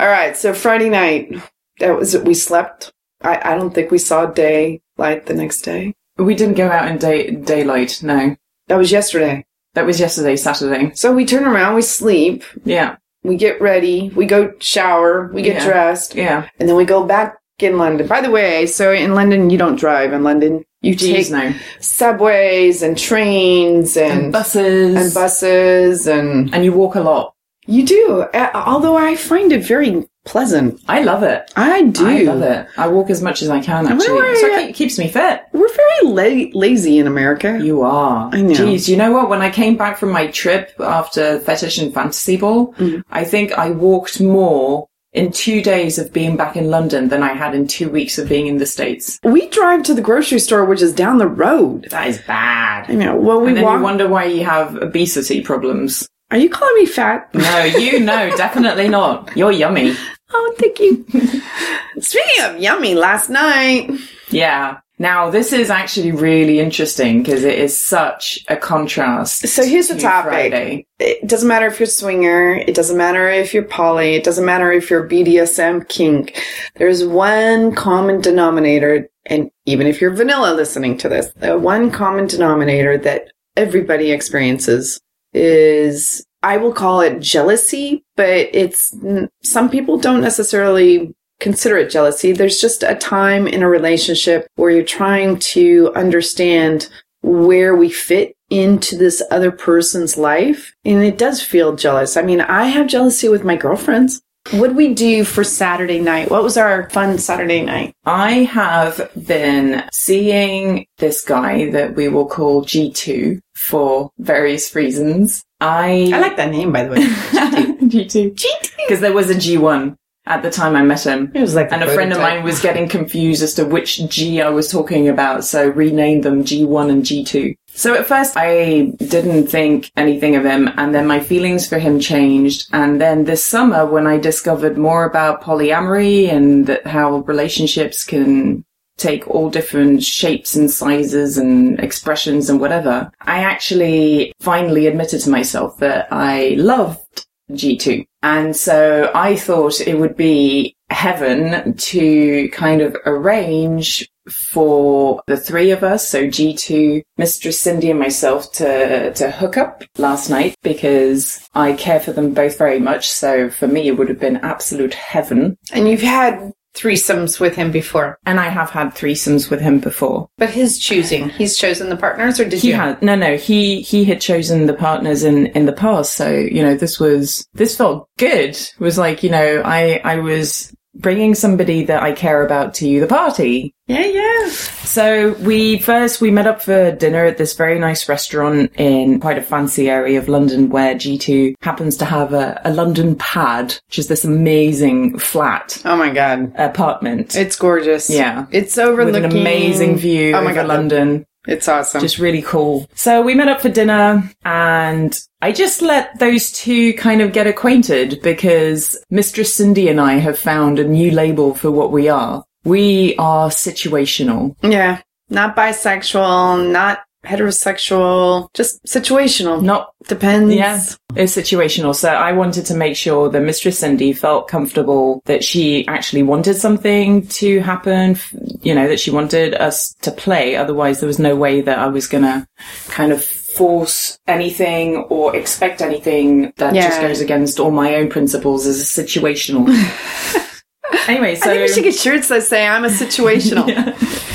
[0.00, 1.34] All right, so Friday night,
[1.80, 2.24] that was it.
[2.24, 2.92] We slept.
[3.22, 5.94] I, I don't think we saw day light the next day.
[6.18, 8.00] We didn't go out in day daylight.
[8.02, 8.36] No,
[8.68, 9.44] That was yesterday.
[9.74, 10.92] that was yesterday, Saturday.
[10.94, 15.56] So we turn around, we sleep, Yeah, we get ready, we go shower, we get
[15.56, 15.64] Yeah.
[15.66, 16.48] dressed, yeah.
[16.58, 18.06] and then we go back in London.
[18.06, 20.64] By the way, so in London, you don't drive in London.
[20.82, 21.52] You Jeez, take no.
[21.80, 24.94] subways and trains and, And buses.
[24.96, 27.34] and buses and And you walk a lot.
[27.66, 30.80] You do, uh, although I find it very pleasant.
[30.88, 31.50] I love it.
[31.56, 32.06] I do.
[32.06, 32.66] I love it.
[32.76, 34.36] I walk as much as I can, actually.
[34.36, 35.42] So it keeps me fit.
[35.52, 37.58] We're very la- lazy in America.
[37.62, 38.28] You are.
[38.32, 38.52] I know.
[38.54, 39.28] Jeez, you know what?
[39.30, 43.00] When I came back from my trip after Fetish and Fantasy Ball, Mm-hmm.
[43.10, 47.32] I think I walked more in two days of being back in London than I
[47.32, 49.18] had in two weeks of being in the States.
[49.24, 51.86] we drive to the grocery store, which is down the road.
[51.90, 52.90] That is bad.
[52.90, 53.16] I know.
[53.16, 53.78] Well, we and then walk.
[53.78, 56.06] you wonder why you have obesity problems.
[56.30, 57.32] Are you calling me fat?
[57.34, 59.34] No, you no, definitely not.
[59.36, 59.94] You're yummy.
[60.32, 61.04] Oh, thank you.
[62.00, 63.90] Speaking of um, yummy, last night.
[64.30, 64.80] Yeah.
[64.98, 69.46] Now this is actually really interesting because it is such a contrast.
[69.46, 70.30] So here's the topic.
[70.30, 70.86] Friday.
[70.98, 72.54] It doesn't matter if you're swinger.
[72.54, 74.14] It doesn't matter if you're poly.
[74.14, 76.42] It doesn't matter if you're BDSM kink.
[76.76, 82.26] There's one common denominator, and even if you're vanilla listening to this, the one common
[82.26, 84.98] denominator that everybody experiences
[85.34, 88.96] is I will call it jealousy, but it's
[89.42, 92.30] some people don't necessarily consider it jealousy.
[92.30, 96.88] There's just a time in a relationship where you're trying to understand
[97.22, 100.72] where we fit into this other person's life.
[100.84, 102.16] And it does feel jealous.
[102.16, 104.22] I mean, I have jealousy with my girlfriends.
[104.52, 106.30] What did we do for Saturday night?
[106.30, 107.94] What was our fun Saturday night?
[108.04, 115.42] I have been seeing this guy that we will call G2 for various reasons.
[115.60, 116.96] I, I like that name, by the way.
[117.00, 118.34] G2.
[118.34, 118.76] G2.
[118.76, 121.32] Because there was a G1 at the time I met him.
[121.34, 124.40] It was like, And a friend of mine was getting confused as to which G
[124.40, 127.56] I was talking about, so renamed them G1 and G2.
[127.76, 132.00] So at first I didn't think anything of him, and then my feelings for him
[132.00, 132.68] changed.
[132.72, 138.64] And then this summer, when I discovered more about polyamory and how relationships can
[138.96, 145.30] take all different shapes and sizes and expressions and whatever, I actually finally admitted to
[145.30, 148.06] myself that I loved G2.
[148.26, 155.70] And so I thought it would be heaven to kind of arrange for the three
[155.70, 161.48] of us, so G2, Mistress Cindy and myself to, to hook up last night because
[161.54, 163.12] I care for them both very much.
[163.12, 165.56] So for me, it would have been absolute heaven.
[165.72, 170.28] And you've had threesomes with him before, And I have had threesomes with him before.
[170.38, 171.28] but his choosing.
[171.30, 172.74] He's chosen the partners, or did He you?
[172.74, 173.36] had no, no.
[173.36, 177.46] He he had chosen the partners in in the past, so you know this was
[177.54, 178.50] this felt good.
[178.50, 182.88] It was like you know I I was bringing somebody that I care about to
[182.88, 183.72] you, the party.
[183.86, 184.48] Yeah, yeah.
[184.48, 189.38] So we first we met up for dinner at this very nice restaurant in quite
[189.38, 193.98] a fancy area of London where G2 happens to have a, a London pad, which
[193.98, 197.36] is this amazing flat Oh my god, apartment.
[197.36, 198.10] it's gorgeous.
[198.10, 198.46] Yeah.
[198.50, 201.24] it's with overlooking an amazing view Oh my god, London.
[201.46, 202.00] It's awesome.
[202.00, 202.88] just really cool.
[202.94, 207.46] So we met up for dinner and I just let those two kind of get
[207.46, 212.44] acquainted because Mistress Cindy and I have found a new label for what we are.
[212.64, 214.56] We are situational.
[214.62, 219.62] yeah, not bisexual, not heterosexual, just situational.
[219.62, 220.54] Not, Depends.
[220.54, 220.82] yeah,
[221.14, 221.94] it's situational.
[221.94, 226.54] So I wanted to make sure that Mistress Cindy felt comfortable that she actually wanted
[226.54, 228.16] something to happen,
[228.62, 230.56] you know, that she wanted us to play.
[230.56, 232.46] Otherwise there was no way that I was gonna
[232.88, 238.66] kind of force anything or expect anything that just goes against all my own principles
[238.66, 239.66] as a situational.
[241.08, 243.66] anyway, so I think we should get shirts that say I'm a situational.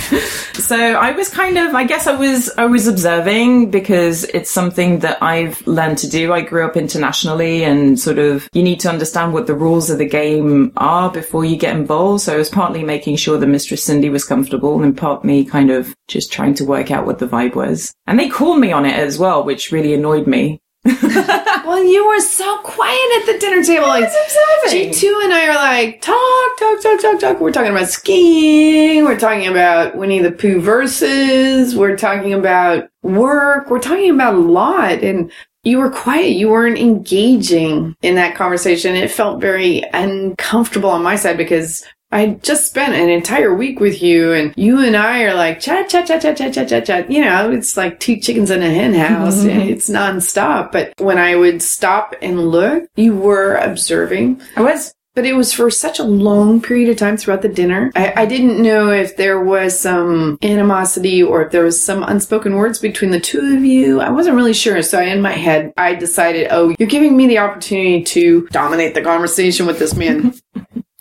[0.72, 5.00] so I was kind of, I guess I was, I was observing because it's something
[5.00, 6.32] that I've learned to do.
[6.32, 9.98] I grew up internationally and sort of, you need to understand what the rules of
[9.98, 12.22] the game are before you get involved.
[12.22, 15.72] So I was partly making sure that Mistress Cindy was comfortable and part me kind
[15.72, 17.94] of just trying to work out what the vibe was.
[18.08, 20.62] And they called me on it as well, which really annoyed me.
[21.64, 23.86] well, you were so quiet at the dinner table.
[23.86, 24.16] I like, was
[24.66, 24.90] observing.
[24.90, 27.40] G2 and I are like, talk, talk, talk, talk, talk.
[27.40, 29.06] We're talking about skiing.
[29.06, 31.76] We're talking about Winnie the Pooh verses.
[31.76, 33.70] We're talking about work.
[33.70, 35.04] We're talking about a lot.
[35.04, 35.32] And
[35.64, 36.30] you were quiet.
[36.30, 38.96] You weren't engaging in that conversation.
[38.96, 44.02] It felt very uncomfortable on my side because I just spent an entire week with
[44.02, 47.12] you and you and I are like chat, chat, chat, chat, chat, chat, chat, chat.
[47.12, 49.44] You know, it's like two chickens in a hen house.
[49.46, 50.72] it's nonstop.
[50.72, 54.42] But when I would stop and look, you were observing.
[54.56, 54.94] I was.
[55.14, 57.92] But it was for such a long period of time throughout the dinner.
[57.96, 62.56] I, I didn't know if there was some animosity or if there was some unspoken
[62.56, 64.00] words between the two of you.
[64.00, 64.82] I wasn't really sure.
[64.82, 69.02] So in my head, I decided, oh, you're giving me the opportunity to dominate the
[69.02, 70.34] conversation with this man.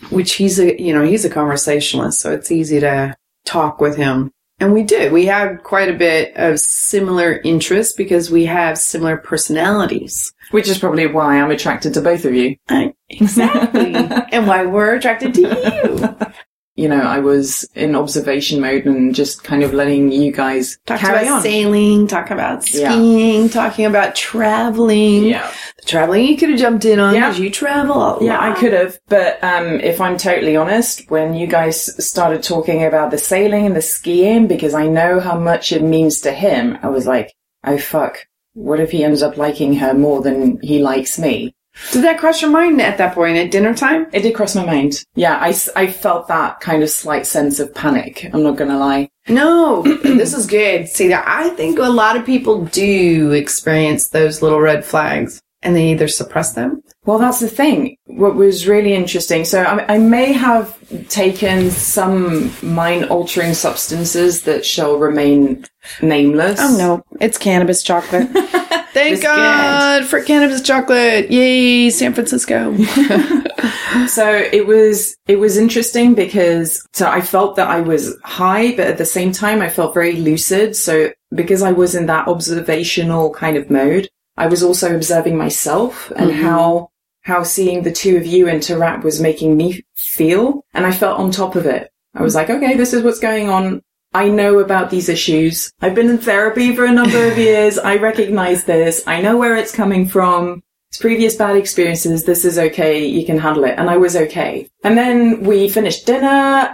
[0.09, 4.33] which he's a you know he's a conversationalist so it's easy to talk with him.
[4.59, 5.13] And we did.
[5.13, 10.33] We had quite a bit of similar interests because we have similar personalities.
[10.51, 12.57] Which is probably why I'm attracted to both of you.
[12.69, 13.95] I, exactly.
[14.33, 16.33] And why we're attracted to you
[16.81, 21.03] You know, I was in observation mode and just kind of letting you guys talk
[21.03, 21.43] about on.
[21.43, 22.93] sailing talk about Yeah.
[22.93, 25.47] skiing talking about traveling Yeah.
[25.77, 27.29] the traveling you could have jumped in on Yeah.
[27.29, 31.35] because you travel a Yeah, I could have, but um, if I'm totally honest, when
[31.35, 35.73] you guys started talking about the sailing and the skiing, because I know how much
[35.73, 37.35] it means to him, I was like,
[37.67, 41.55] oh fuck, what if he ends up liking her more than he likes me?
[41.93, 44.65] Did that cross your mind at that point at dinner time It did cross my
[44.65, 45.05] mind.
[45.15, 48.29] Yeah, I, I felt that kind of slight sense of panic.
[48.33, 49.09] I'm not gonna lie.
[49.29, 50.89] No, this is good.
[50.89, 55.91] See, I think a lot of people do experience those little red flags and they
[55.91, 56.83] either suppress them.
[57.05, 57.97] Well, that's the thing.
[58.05, 59.45] What was really interesting.
[59.45, 60.77] So I, I may have
[61.09, 65.67] taken some mind altering substances that shall remain
[66.03, 66.61] nameless.
[66.61, 68.29] Oh no, it's cannabis chocolate.
[68.93, 71.31] Thank God for cannabis chocolate.
[71.31, 72.77] Yay, San Francisco.
[74.09, 78.87] So it was it was interesting because so I felt that I was high, but
[78.87, 80.77] at the same time I felt very lucid.
[80.77, 86.11] So because I was in that observational kind of mode, I was also observing myself
[86.17, 86.43] and mm-hmm.
[86.43, 86.91] how
[87.23, 91.31] how seeing the two of you interact was making me feel, and I felt on
[91.31, 91.91] top of it.
[92.15, 92.53] I was mm-hmm.
[92.53, 93.83] like, okay, this is what's going on.
[94.13, 95.73] I know about these issues.
[95.81, 97.79] I've been in therapy for a number of years.
[97.79, 99.03] I recognize this.
[99.07, 100.63] I know where it's coming from.
[100.89, 102.25] It's previous bad experiences.
[102.25, 103.07] This is okay.
[103.07, 103.77] You can handle it.
[103.79, 104.69] And I was okay.
[104.83, 106.27] And then we finished dinner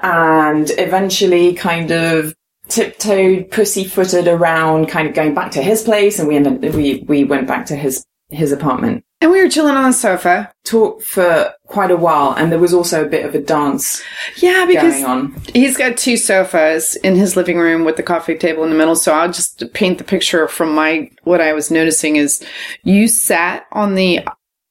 [0.03, 2.35] and eventually kind of
[2.69, 6.19] tiptoed, pussyfooted around, kind of going back to his place.
[6.19, 9.05] And we ended, we, we went back to his, his apartment.
[9.21, 10.51] and we were chilling on the sofa.
[10.65, 12.33] Talked for quite a while.
[12.33, 14.03] And there was also a bit of a dance
[14.37, 15.43] Yeah, because going on.
[15.53, 18.97] He's got two sofas in his living room with the coffee table in the middle.
[18.97, 22.45] So I'll just paint the picture from my, what I was noticing is
[22.85, 24.21] you sat on the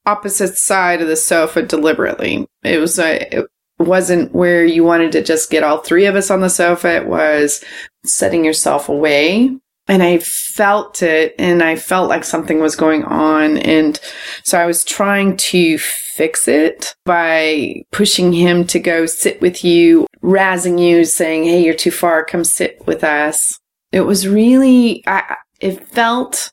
[0.06, 2.48] opposite side of the sofa deliberately.
[2.64, 3.46] It was a, it
[3.80, 6.96] wasn't where you wanted to just get all three of us on the sofa.
[6.96, 7.64] It was
[8.06, 9.58] setting yourself away.
[9.88, 13.58] And I felt it and I felt like something was going on.
[13.60, 14.00] And
[14.44, 20.08] so I was trying to fix it by pushing him to go sit with you,
[20.24, 22.26] razzing you, saying, Hey, you're too far.
[22.26, 23.60] Come sit with us.
[23.92, 26.52] It was really, I, it felt,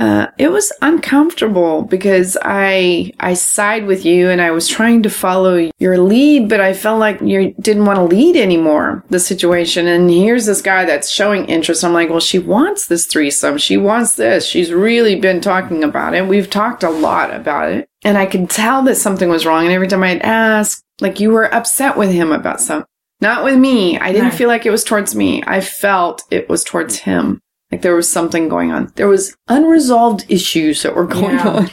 [0.00, 5.10] uh, it was uncomfortable because I, I side with you and I was trying to
[5.10, 9.86] follow your lead, but I felt like you didn't want to lead anymore, the situation.
[9.86, 11.84] And here's this guy that's showing interest.
[11.84, 13.58] I'm like, well, she wants this threesome.
[13.58, 14.46] She wants this.
[14.46, 16.26] She's really been talking about it.
[16.26, 17.86] We've talked a lot about it.
[18.02, 19.64] And I could tell that something was wrong.
[19.64, 22.86] And every time I'd ask, like you were upset with him about something.
[23.20, 23.98] Not with me.
[23.98, 24.34] I didn't No.
[24.34, 25.42] feel like it was towards me.
[25.46, 27.42] I felt it was towards him.
[27.70, 28.92] Like there was something going on.
[28.96, 31.48] There was unresolved issues that were going Yeah.
[31.48, 31.70] on.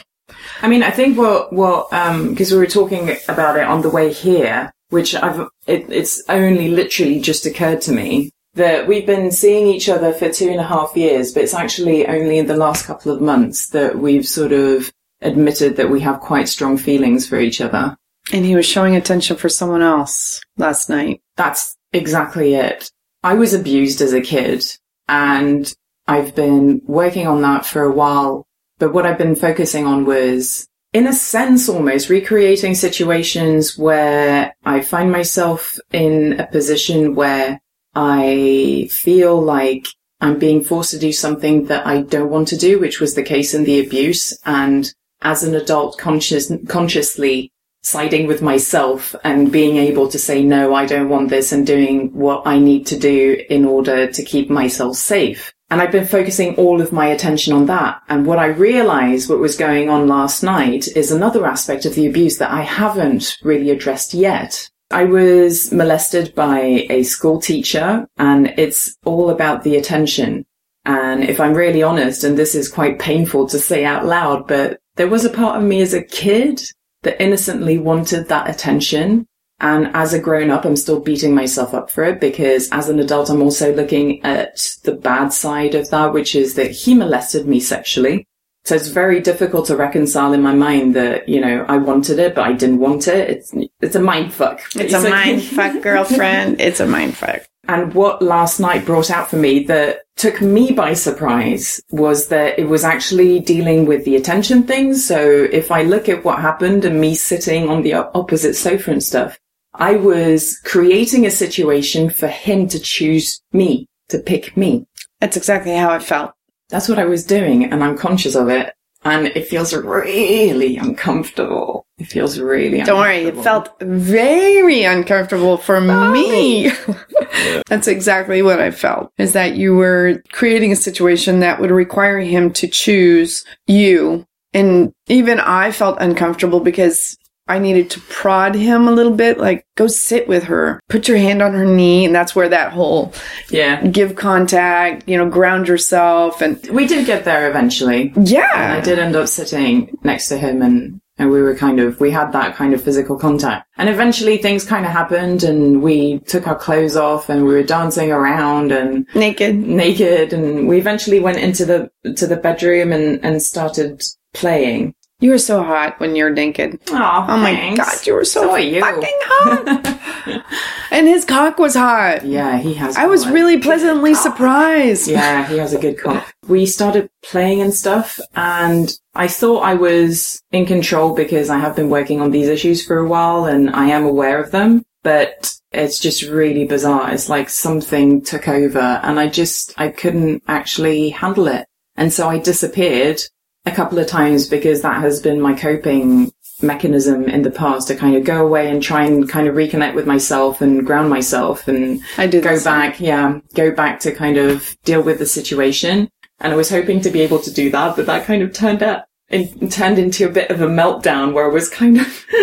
[0.62, 3.90] I mean, I think what what um because we were talking about it on the
[3.90, 9.30] way here, which I've it, it's only literally just occurred to me that we've been
[9.30, 12.56] seeing each other for two and a half years, but it's actually only in the
[12.56, 17.26] last couple of months that we've sort of admitted that we have quite strong feelings
[17.28, 17.96] for each other.
[18.32, 21.20] And he was showing attention for someone else last night.
[21.36, 22.90] That's exactly it.
[23.22, 24.64] I was abused as a kid
[25.08, 25.72] and
[26.08, 28.46] I've been working on that for a while.
[28.78, 34.80] But what I've been focusing on was, in a sense, almost recreating situations where I
[34.80, 37.60] find myself in a position where
[37.94, 39.86] I feel like
[40.20, 43.22] I'm being forced to do something that I don't want to do, which was the
[43.22, 44.36] case in the abuse.
[44.46, 44.90] And
[45.22, 47.52] as an adult, conscious, consciously
[47.82, 52.12] siding with myself and being able to say, no, I don't want this and doing
[52.12, 55.52] what I need to do in order to keep myself safe.
[55.70, 58.02] And I've been focusing all of my attention on that.
[58.08, 62.06] And what I realized what was going on last night is another aspect of the
[62.06, 64.70] abuse that I haven't really addressed yet.
[64.90, 70.46] I was molested by a school teacher and it's all about the attention.
[70.86, 74.80] And if I'm really honest, and this is quite painful to say out loud, but
[74.96, 76.62] there was a part of me as a kid
[77.02, 79.26] that innocently wanted that attention.
[79.60, 83.00] And as a grown up, I'm still beating myself up for it because as an
[83.00, 87.46] adult, I'm also looking at the bad side of that, which is that he molested
[87.46, 88.26] me sexually.
[88.64, 92.34] So it's very difficult to reconcile in my mind that, you know, I wanted it,
[92.34, 93.30] but I didn't want it.
[93.30, 94.60] It's, it's a mind fuck.
[94.76, 96.60] It's a mind fuck, girlfriend.
[96.60, 97.42] It's a mind fuck.
[97.66, 102.58] And what last night brought out for me that took me by surprise was that
[102.58, 105.06] it was actually dealing with the attention things.
[105.06, 109.02] So if I look at what happened and me sitting on the opposite sofa and
[109.02, 109.38] stuff,
[109.78, 114.86] I was creating a situation for him to choose me, to pick me.
[115.20, 116.32] That's exactly how it felt.
[116.68, 118.74] That's what I was doing and I'm conscious of it.
[119.04, 121.86] And it feels really uncomfortable.
[121.98, 126.72] It feels really Don't worry, it felt very uncomfortable for me.
[127.68, 129.12] That's exactly what I felt.
[129.16, 134.26] Is that you were creating a situation that would require him to choose you.
[134.52, 137.16] And even I felt uncomfortable because
[137.48, 141.16] I needed to prod him a little bit, like go sit with her, put your
[141.16, 143.14] hand on her knee, and that's where that whole
[143.50, 143.86] yeah.
[143.86, 148.12] give contact, you know, ground yourself, and we did get there eventually.
[148.16, 151.80] Yeah, and I did end up sitting next to him, and and we were kind
[151.80, 155.82] of we had that kind of physical contact, and eventually things kind of happened, and
[155.82, 160.78] we took our clothes off, and we were dancing around and naked, naked, and we
[160.78, 164.02] eventually went into the to the bedroom and and started
[164.34, 166.78] playing you were so hot when you're naked.
[166.90, 168.80] Oh, oh my god, you were so, so you.
[168.80, 170.44] fucking hot.
[170.92, 172.24] and his cock was hot.
[172.24, 172.96] Yeah, he has.
[172.96, 175.08] I was really pleasantly surprised.
[175.08, 176.32] Yeah, he has a good cock.
[176.46, 181.74] We started playing and stuff, and I thought I was in control because I have
[181.74, 184.84] been working on these issues for a while and I am aware of them.
[185.02, 187.12] But it's just really bizarre.
[187.12, 191.66] It's like something took over, and I just I couldn't actually handle it,
[191.96, 193.20] and so I disappeared
[193.68, 197.94] a couple of times because that has been my coping mechanism in the past to
[197.94, 201.68] kind of go away and try and kind of reconnect with myself and ground myself
[201.68, 206.08] and I do go back, yeah, go back to kind of deal with the situation.
[206.40, 208.82] And I was hoping to be able to do that, but that kind of turned
[208.82, 212.26] out and turned into a bit of a meltdown where I was kind of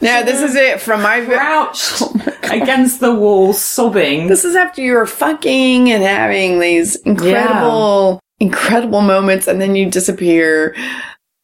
[0.00, 4.26] Yeah, this is it from my crouched oh my against the wall, sobbing.
[4.26, 9.90] This is after you were fucking and having these incredible incredible moments and then you
[9.90, 10.74] disappear.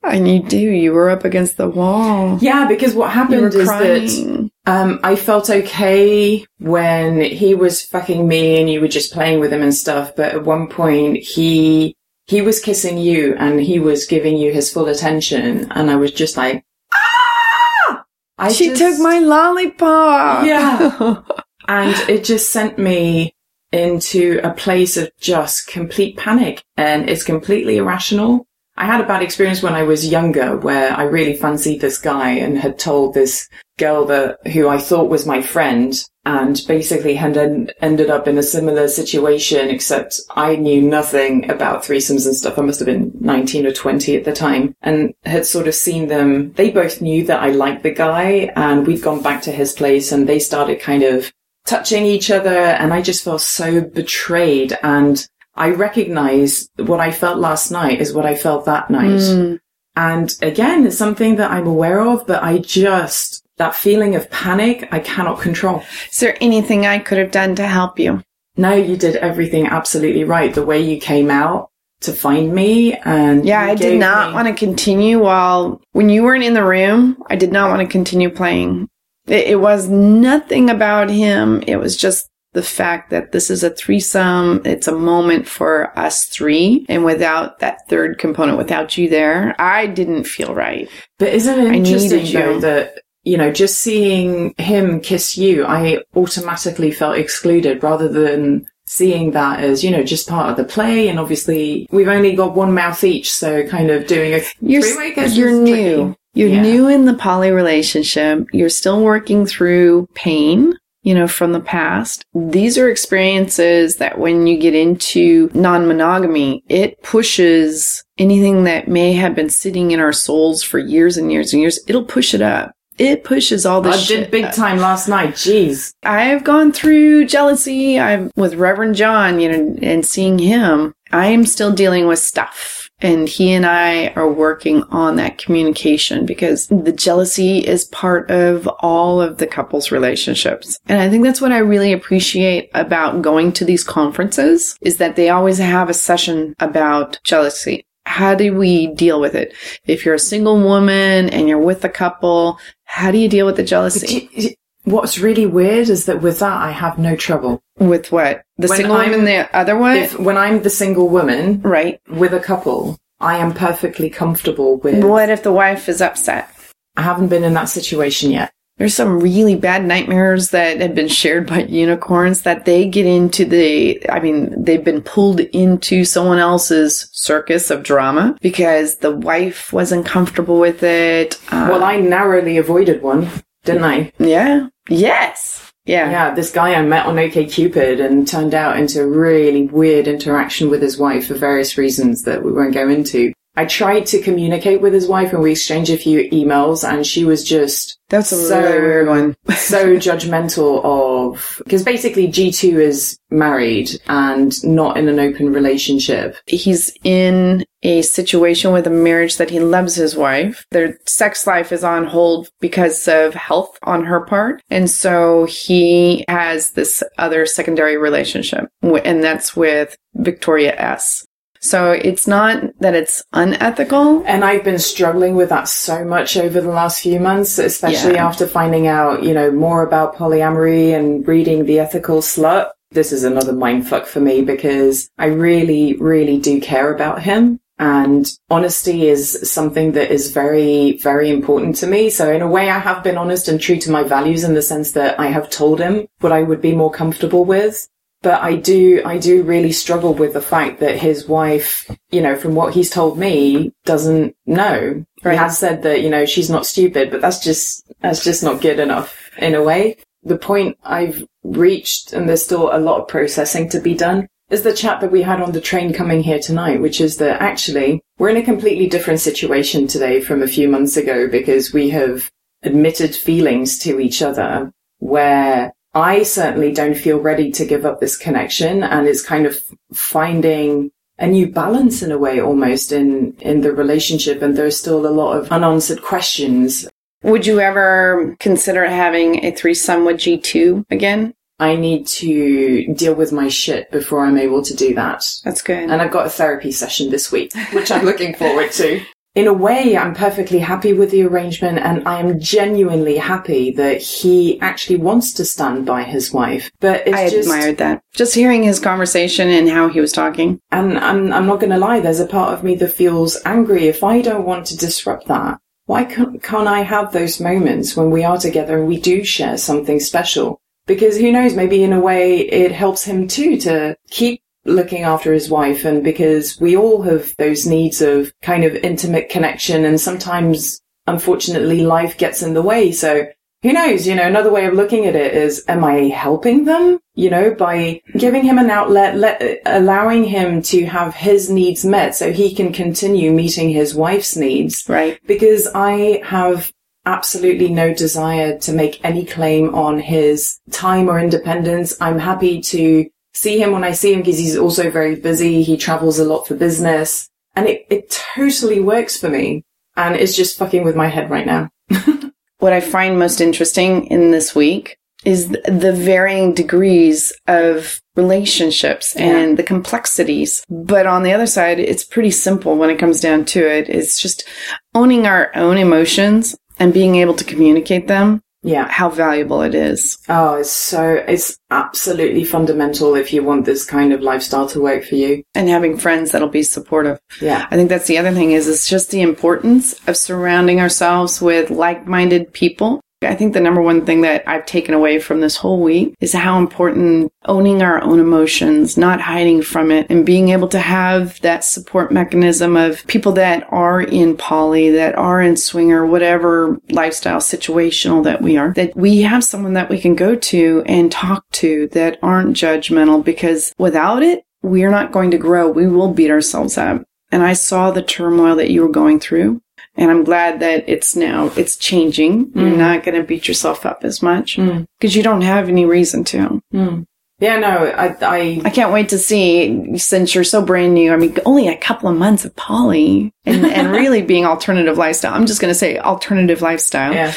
[0.03, 0.57] And you do.
[0.57, 2.39] You were up against the wall.
[2.41, 8.59] Yeah, because what happened is that um, I felt okay when he was fucking me
[8.61, 10.17] and you were just playing with him and stuff.
[10.17, 11.95] But at one point, he
[12.27, 16.13] he was kissing you and he was giving you his full attention, and I was
[16.13, 16.65] just like,
[16.95, 18.05] ah!
[18.39, 20.47] I she just, took my lollipop.
[20.47, 21.23] Yeah,
[21.69, 23.35] and it just sent me
[23.73, 28.47] into a place of just complete panic and it's completely irrational.
[28.77, 32.31] I had a bad experience when I was younger where I really fancied this guy
[32.31, 33.49] and had told this
[33.79, 35.95] girl that who I thought was my friend
[36.25, 41.83] and basically had en- ended up in a similar situation except I knew nothing about
[41.83, 42.59] threesomes and stuff.
[42.59, 46.09] I must have been 19 or 20 at the time and had sort of seen
[46.09, 46.53] them.
[46.53, 50.13] They both knew that I liked the guy and we'd gone back to his place
[50.13, 51.33] and they started kind of
[51.67, 57.39] touching each other and I just felt so betrayed and I recognize what I felt
[57.39, 59.21] last night is what I felt that night.
[59.21, 59.61] Mm.
[59.97, 64.89] And again, it's something that I'm aware of, but I just, that feeling of panic,
[64.91, 65.83] I cannot control.
[66.11, 68.23] Is there anything I could have done to help you?
[68.57, 70.55] No, you did everything absolutely right.
[70.55, 74.49] The way you came out to find me and yeah, I did not me- want
[74.49, 77.23] to continue while when you weren't in the room.
[77.29, 78.89] I did not want to continue playing
[79.27, 81.63] it, it was nothing about him.
[81.67, 84.61] It was just the fact that this is a threesome.
[84.65, 86.85] It's a moment for us three.
[86.89, 90.89] And without that third component, without you there, I didn't feel right.
[91.19, 96.91] But isn't it interesting though that, you know, just seeing him kiss you, I automatically
[96.91, 101.09] felt excluded rather than seeing that as, you know, just part of the play.
[101.09, 103.31] And obviously we've only got one mouth each.
[103.31, 104.83] So kind of doing a you're,
[105.29, 106.17] you're new.
[106.35, 106.63] You're Yeah.
[106.63, 108.47] new in the poly relationship.
[108.53, 112.25] You're still working through pain, you know, from the past.
[112.35, 119.13] These are experiences that when you get into non monogamy, it pushes anything that may
[119.15, 121.81] have been sitting in our souls for years and years and years.
[121.89, 122.73] It'll push it up.
[122.99, 124.55] It pushes all this I did big up.
[124.55, 125.33] time last night.
[125.35, 125.91] Jeez.
[126.05, 127.99] I've gone through jealousy.
[127.99, 130.93] I'm with Reverend John, you know, and seeing him.
[131.11, 132.80] I am still dealing with stuff.
[133.03, 138.67] And he and I are working on that communication because the jealousy is part of
[138.81, 140.79] all of the couples relationships.
[140.87, 145.17] And I think that's what I really appreciate about going to these conferences is that
[145.17, 147.87] they always have a session about jealousy.
[148.07, 149.55] How do we deal with it?
[149.87, 153.57] If you're a single woman and you're with a couple, how do you deal with
[153.57, 154.57] the jealousy?
[154.85, 157.63] What's really weird is that with that, I have no trouble.
[157.79, 158.43] With what?
[158.59, 159.97] The When single I'm- woman, the other one?
[159.97, 162.01] If when I'm the single woman right.
[162.09, 165.05] with a couple, I am perfectly comfortable with.
[165.05, 166.49] What if the wife is upset?
[166.97, 168.53] I haven't been in that situation yet.
[168.79, 173.45] There's some really bad nightmares that have been shared by unicorns that they get into
[173.45, 179.71] the, I mean, they've been pulled into someone else's circus of drama because the wife
[179.71, 181.39] wasn't comfortable with it.
[181.53, 183.29] Uh, Well, I narrowly avoided one,
[183.65, 184.13] didn't I?
[184.19, 184.69] yeah.
[184.89, 185.73] Yes.
[185.85, 186.11] Yeah.
[186.11, 190.71] Yeah, this guy I met on OKCupid and turned out into a really weird interaction
[190.71, 193.33] with his wife for various reasons that we won't go into.
[193.61, 197.27] I tried to communicate with his wife and we exchanged a few emails and she
[197.27, 199.37] was just That's a so really weird one.
[199.55, 206.37] so judgmental of because basically G2 is married and not in an open relationship.
[206.47, 210.65] he's in a situation with a marriage that he loves his wife.
[210.71, 214.63] Their sex life is on hold because of health on her part.
[214.71, 221.27] And so he has this other secondary relationship, and that's with Victoria S.
[221.61, 224.23] So it's not that it's unethical.
[224.27, 228.27] And I've been struggling with that so much over the last few months, especially Yeah.
[228.27, 232.71] after finding out, you know, more about polyamory and reading The Ethical Slut.
[232.93, 237.61] This is another mindfuck for me because I really, really do care about him.
[237.79, 242.11] And honesty is something that is very, very important to me.
[242.11, 244.61] So in a way, I have been honest and true to my values in the
[244.61, 247.89] sense that I have told him what I would be more comfortable with.
[248.23, 252.37] But I do, I do really struggle with the fact that his wife, you know,
[252.37, 255.05] from what he's told me, doesn't know.
[255.23, 255.33] Right.
[255.33, 258.61] He has said that, you know, she's not stupid, but that's just, that's just not
[258.61, 259.97] good enough in a way.
[260.23, 264.63] The point I've reached, and there's still a lot of processing to be done, is
[264.63, 268.03] the chat that we had on the train coming here tonight, which is that actually
[268.19, 272.31] we're in a completely different situation today from a few months ago because we have
[272.63, 278.17] admitted feelings to each other where I certainly don't feel ready to give up this
[278.17, 279.59] connection and it's kind of
[279.93, 284.41] finding a new balance in a way almost in, in the relationship.
[284.41, 286.89] And there's still a lot of unanswered questions.
[287.23, 291.35] Would you ever consider having a threesome with G2 again?
[291.59, 295.27] I need to deal with my shit before I'm able to do that.
[295.45, 295.91] That's good.
[295.91, 299.03] And I've got a therapy session this week, which I'm looking forward to.
[299.37, 304.03] In a way, I'm perfectly happy with the arrangement and I am genuinely happy that
[304.03, 306.69] he actually wants to stand by his wife.
[306.81, 308.03] But it's I just, admired that.
[308.13, 310.61] Just hearing his conversation and how he was talking.
[310.73, 313.87] and I'm, I'm not going to lie, there's a part of me that feels angry
[313.87, 315.61] if I don't want to disrupt that.
[315.87, 319.59] Why can't, can't I have those moments when we are together and we do share
[319.59, 320.61] something special?
[320.87, 325.33] Because who knows, maybe in a way it helps him too to keep looking after
[325.33, 330.01] his wife and because we all have those needs of kind of intimate connection and
[330.01, 332.93] sometimes unfortunately life gets in the way.
[332.93, 333.27] So
[333.63, 336.99] who knows, you know, another way of looking at it is, am I helping them?
[337.15, 342.15] You know, by giving him an outlet, let, allowing him to have his needs met
[342.15, 345.19] so he can continue meeting his wife's needs Right.
[345.27, 346.73] because I have
[347.05, 351.97] absolutely no desire to make any claim on his time or independence.
[352.01, 355.63] I'm happy to see him when I see him because he's also very busy.
[355.63, 359.65] He travels a lot for business and it, it totally works for me.
[359.97, 361.69] And it's just fucking with my head right now.
[362.61, 369.59] What I find most interesting in this week is the varying degrees of relationships and
[369.59, 370.63] the complexities.
[370.69, 373.89] But on the other side, it's pretty simple when it comes down to it.
[373.89, 374.47] It's just
[374.95, 378.89] owning our own emotions and being able to communicate them, Yeah.
[378.89, 380.19] how valuable it is.
[380.29, 385.05] Oh, it's so, it's absolutely fundamental if you want this kind of lifestyle to work
[385.05, 385.43] for you.
[385.55, 387.19] And having friends that'll be supportive.
[387.41, 387.67] Yeah.
[387.71, 391.71] I think that's the other thing is it's just the importance of surrounding ourselves with
[391.71, 395.81] like-minded people I think the number one thing that I've taken away from this whole
[395.81, 400.69] week is how important owning our own emotions, not hiding from it, and being able
[400.69, 406.07] to have that support mechanism of people that are in poly, that are in swinger,
[406.07, 410.83] whatever lifestyle situational that we are, that we have someone that we can go to
[410.87, 415.69] and talk to that aren't judgmental because without it, we're not going to grow.
[415.69, 417.05] We will beat ourselves up.
[417.33, 419.63] And I saw the turmoil that you were going through.
[420.01, 422.51] And I'm glad that it's now, it's changing.
[422.55, 422.79] You're mm.
[422.79, 424.87] not going to beat yourself up as much mm.
[424.99, 426.63] because you don't have any reason to.
[426.73, 427.05] Mm.
[427.39, 431.13] Yeah, no, I, I, I can't wait to see since you're so brand new.
[431.13, 435.35] I mean, only a couple of months of poly and, and really being alternative lifestyle.
[435.35, 437.13] I'm just going to say alternative lifestyle.
[437.13, 437.35] yeah.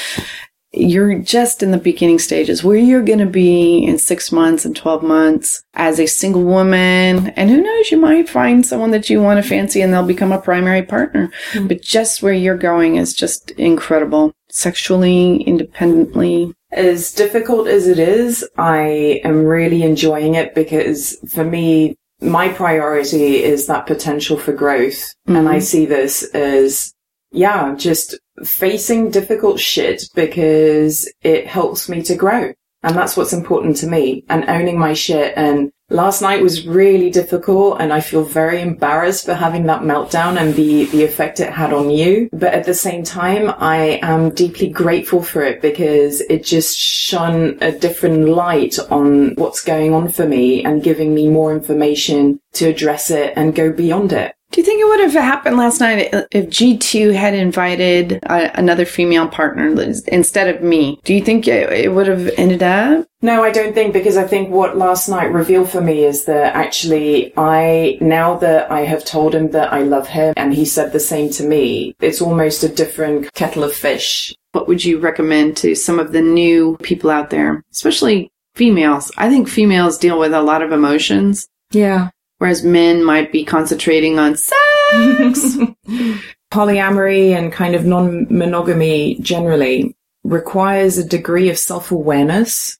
[0.76, 4.76] You're just in the beginning stages where you're going to be in six months and
[4.76, 7.28] 12 months as a single woman.
[7.30, 10.32] And who knows, you might find someone that you want to fancy and they'll become
[10.32, 11.30] a primary partner.
[11.51, 11.67] Mm-hmm.
[11.67, 14.34] But just where you're going is just incredible.
[14.49, 16.53] Sexually, independently.
[16.71, 23.43] as difficult as it is, I am really enjoying it because for me, my priority
[23.43, 25.13] is that potential for growth.
[25.28, 25.59] And I mm-hmm.
[25.59, 26.93] see this as,
[27.32, 32.54] yeah, just facing difficult shit because it helps me to grow.
[32.84, 35.34] And that's what's important to me and owning my shit.
[35.38, 40.38] And last night was really difficult and I feel very embarrassed for having that meltdown
[40.38, 42.30] and the, the effect it had on you.
[42.34, 47.58] But at the same time, I am deeply grateful for it because it just shone
[47.62, 52.68] a different light on what's going on for me and giving me more information to
[52.68, 54.36] address it and go beyond it.
[54.54, 58.86] Do you think it would have happened last night if G2 had invited uh, another
[58.86, 59.74] female partner
[60.08, 60.99] instead of me?
[61.04, 63.08] Do you think it, it would have ended up?
[63.24, 66.56] No, I don't think because I think what last night revealed for me is that
[66.56, 70.93] actually I, now that I have told him that I love him and he said
[70.93, 74.36] the same to me, it's almost a different kettle of fish.
[74.51, 79.12] What would you recommend to some of the new people out there, especially females?
[79.18, 82.10] I think females deal with a lot of emotions, Yeah.
[82.44, 84.52] Whereas men might be concentrating on sex.
[86.52, 92.78] Polyamory and kind of non-monogamy generally requires a degree of self-awareness.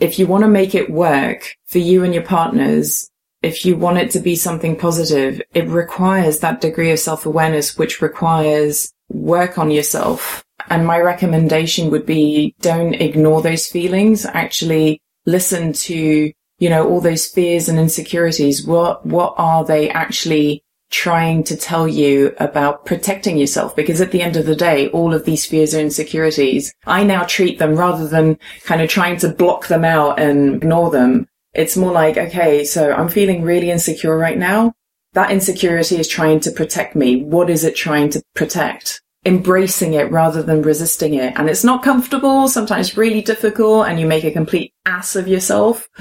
[0.00, 3.08] If you want to make it work for you and your partners,
[3.40, 8.02] if you want it to be something positive, it requires that degree of self-awareness, which
[8.02, 10.44] requires work on yourself.
[10.70, 14.26] And my recommendation would be don't ignore those feelings.
[14.26, 18.66] Actually listen to, you know, all those fears and insecurities.
[18.66, 23.74] What, what are they actually trying to tell you about protecting yourself?
[23.74, 27.24] Because at the end of the day, all of these fears and insecurities, I now
[27.24, 31.26] treat them rather than kind of trying to block them out and ignore them.
[31.52, 34.72] It's more like, okay, so I'm feeling really insecure right now.
[35.12, 37.22] That insecurity is trying to protect me.
[37.22, 39.00] What is it trying to protect?
[39.26, 41.32] Embracing it rather than resisting it.
[41.36, 45.88] And it's not comfortable, sometimes really difficult, and you make a complete ass of yourself.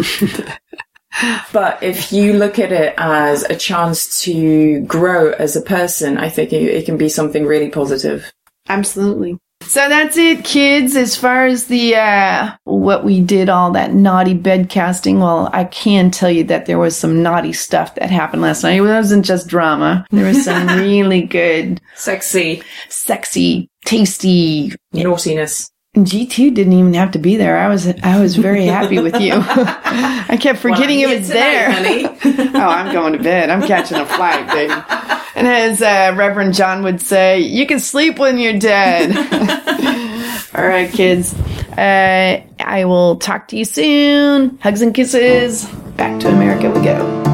[1.51, 6.29] But if you look at it as a chance to grow as a person, I
[6.29, 8.33] think it, it can be something really positive.
[8.67, 9.37] Absolutely.
[9.67, 10.95] So that's it, kids.
[10.95, 15.19] As far as the uh, what we did, all that naughty bed casting.
[15.19, 18.77] Well, I can tell you that there was some naughty stuff that happened last night.
[18.77, 20.05] It wasn't just drama.
[20.11, 24.73] There was some really good, Sexy sexy, tasty.
[24.93, 25.69] naughtiness.
[26.01, 27.55] G two didn't even have to be there.
[27.55, 29.33] I was I was very happy with you.
[29.37, 31.67] I kept forgetting Well, it was there.
[31.71, 32.49] tonight, honey.
[32.55, 33.51] oh, I'm going to bed.
[33.51, 34.73] I'm catching a flight, baby.
[35.35, 39.15] And as uh, Reverend John would say, you can sleep when you're dead.
[40.55, 41.35] All right, kids.
[41.77, 44.57] Uh, I will talk to you soon.
[44.63, 45.65] Hugs and kisses.
[45.95, 47.32] Back to America we go.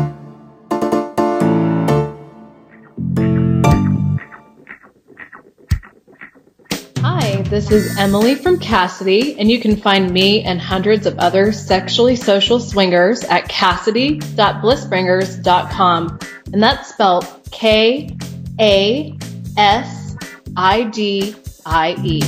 [7.49, 12.15] This is Emily from Kasidie, and you can find me and hundreds of other sexually
[12.15, 16.19] social swingers at kasidie.blissbringers.com.
[16.53, 18.15] And that's spelled K
[18.59, 19.17] A
[19.57, 20.15] S
[20.55, 21.35] I D
[21.65, 22.21] I E.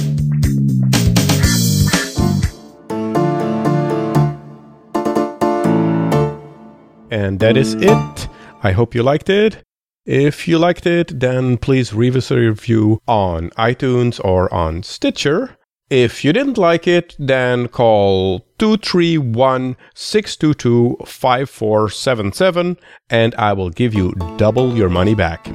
[7.12, 8.28] And that is it.
[8.64, 9.64] I hope you liked it.
[10.06, 15.58] If you liked it, then please leave us a review on iTunes or on Stitcher.
[15.92, 22.78] If you didn't like it, then call 231 622 5477
[23.10, 25.48] and I will give you double your money back.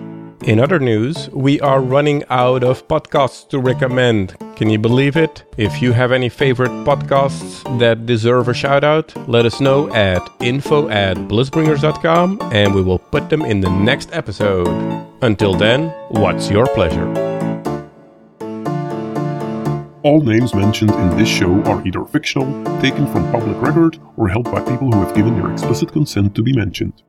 [0.45, 4.37] In other news, we are running out of podcasts to recommend.
[4.55, 5.45] Can you believe it?
[5.57, 10.29] If you have any favorite podcasts that deserve a shout out, let us know at
[10.41, 14.69] info at blissbringers.com and we will put them in the next episode.
[15.23, 17.09] Until then, what's your pleasure?
[20.05, 22.47] All names mentioned in this show are either fictional,
[22.81, 26.43] taken from public record, or held by people who have given their explicit consent to
[26.45, 27.03] be mentioned.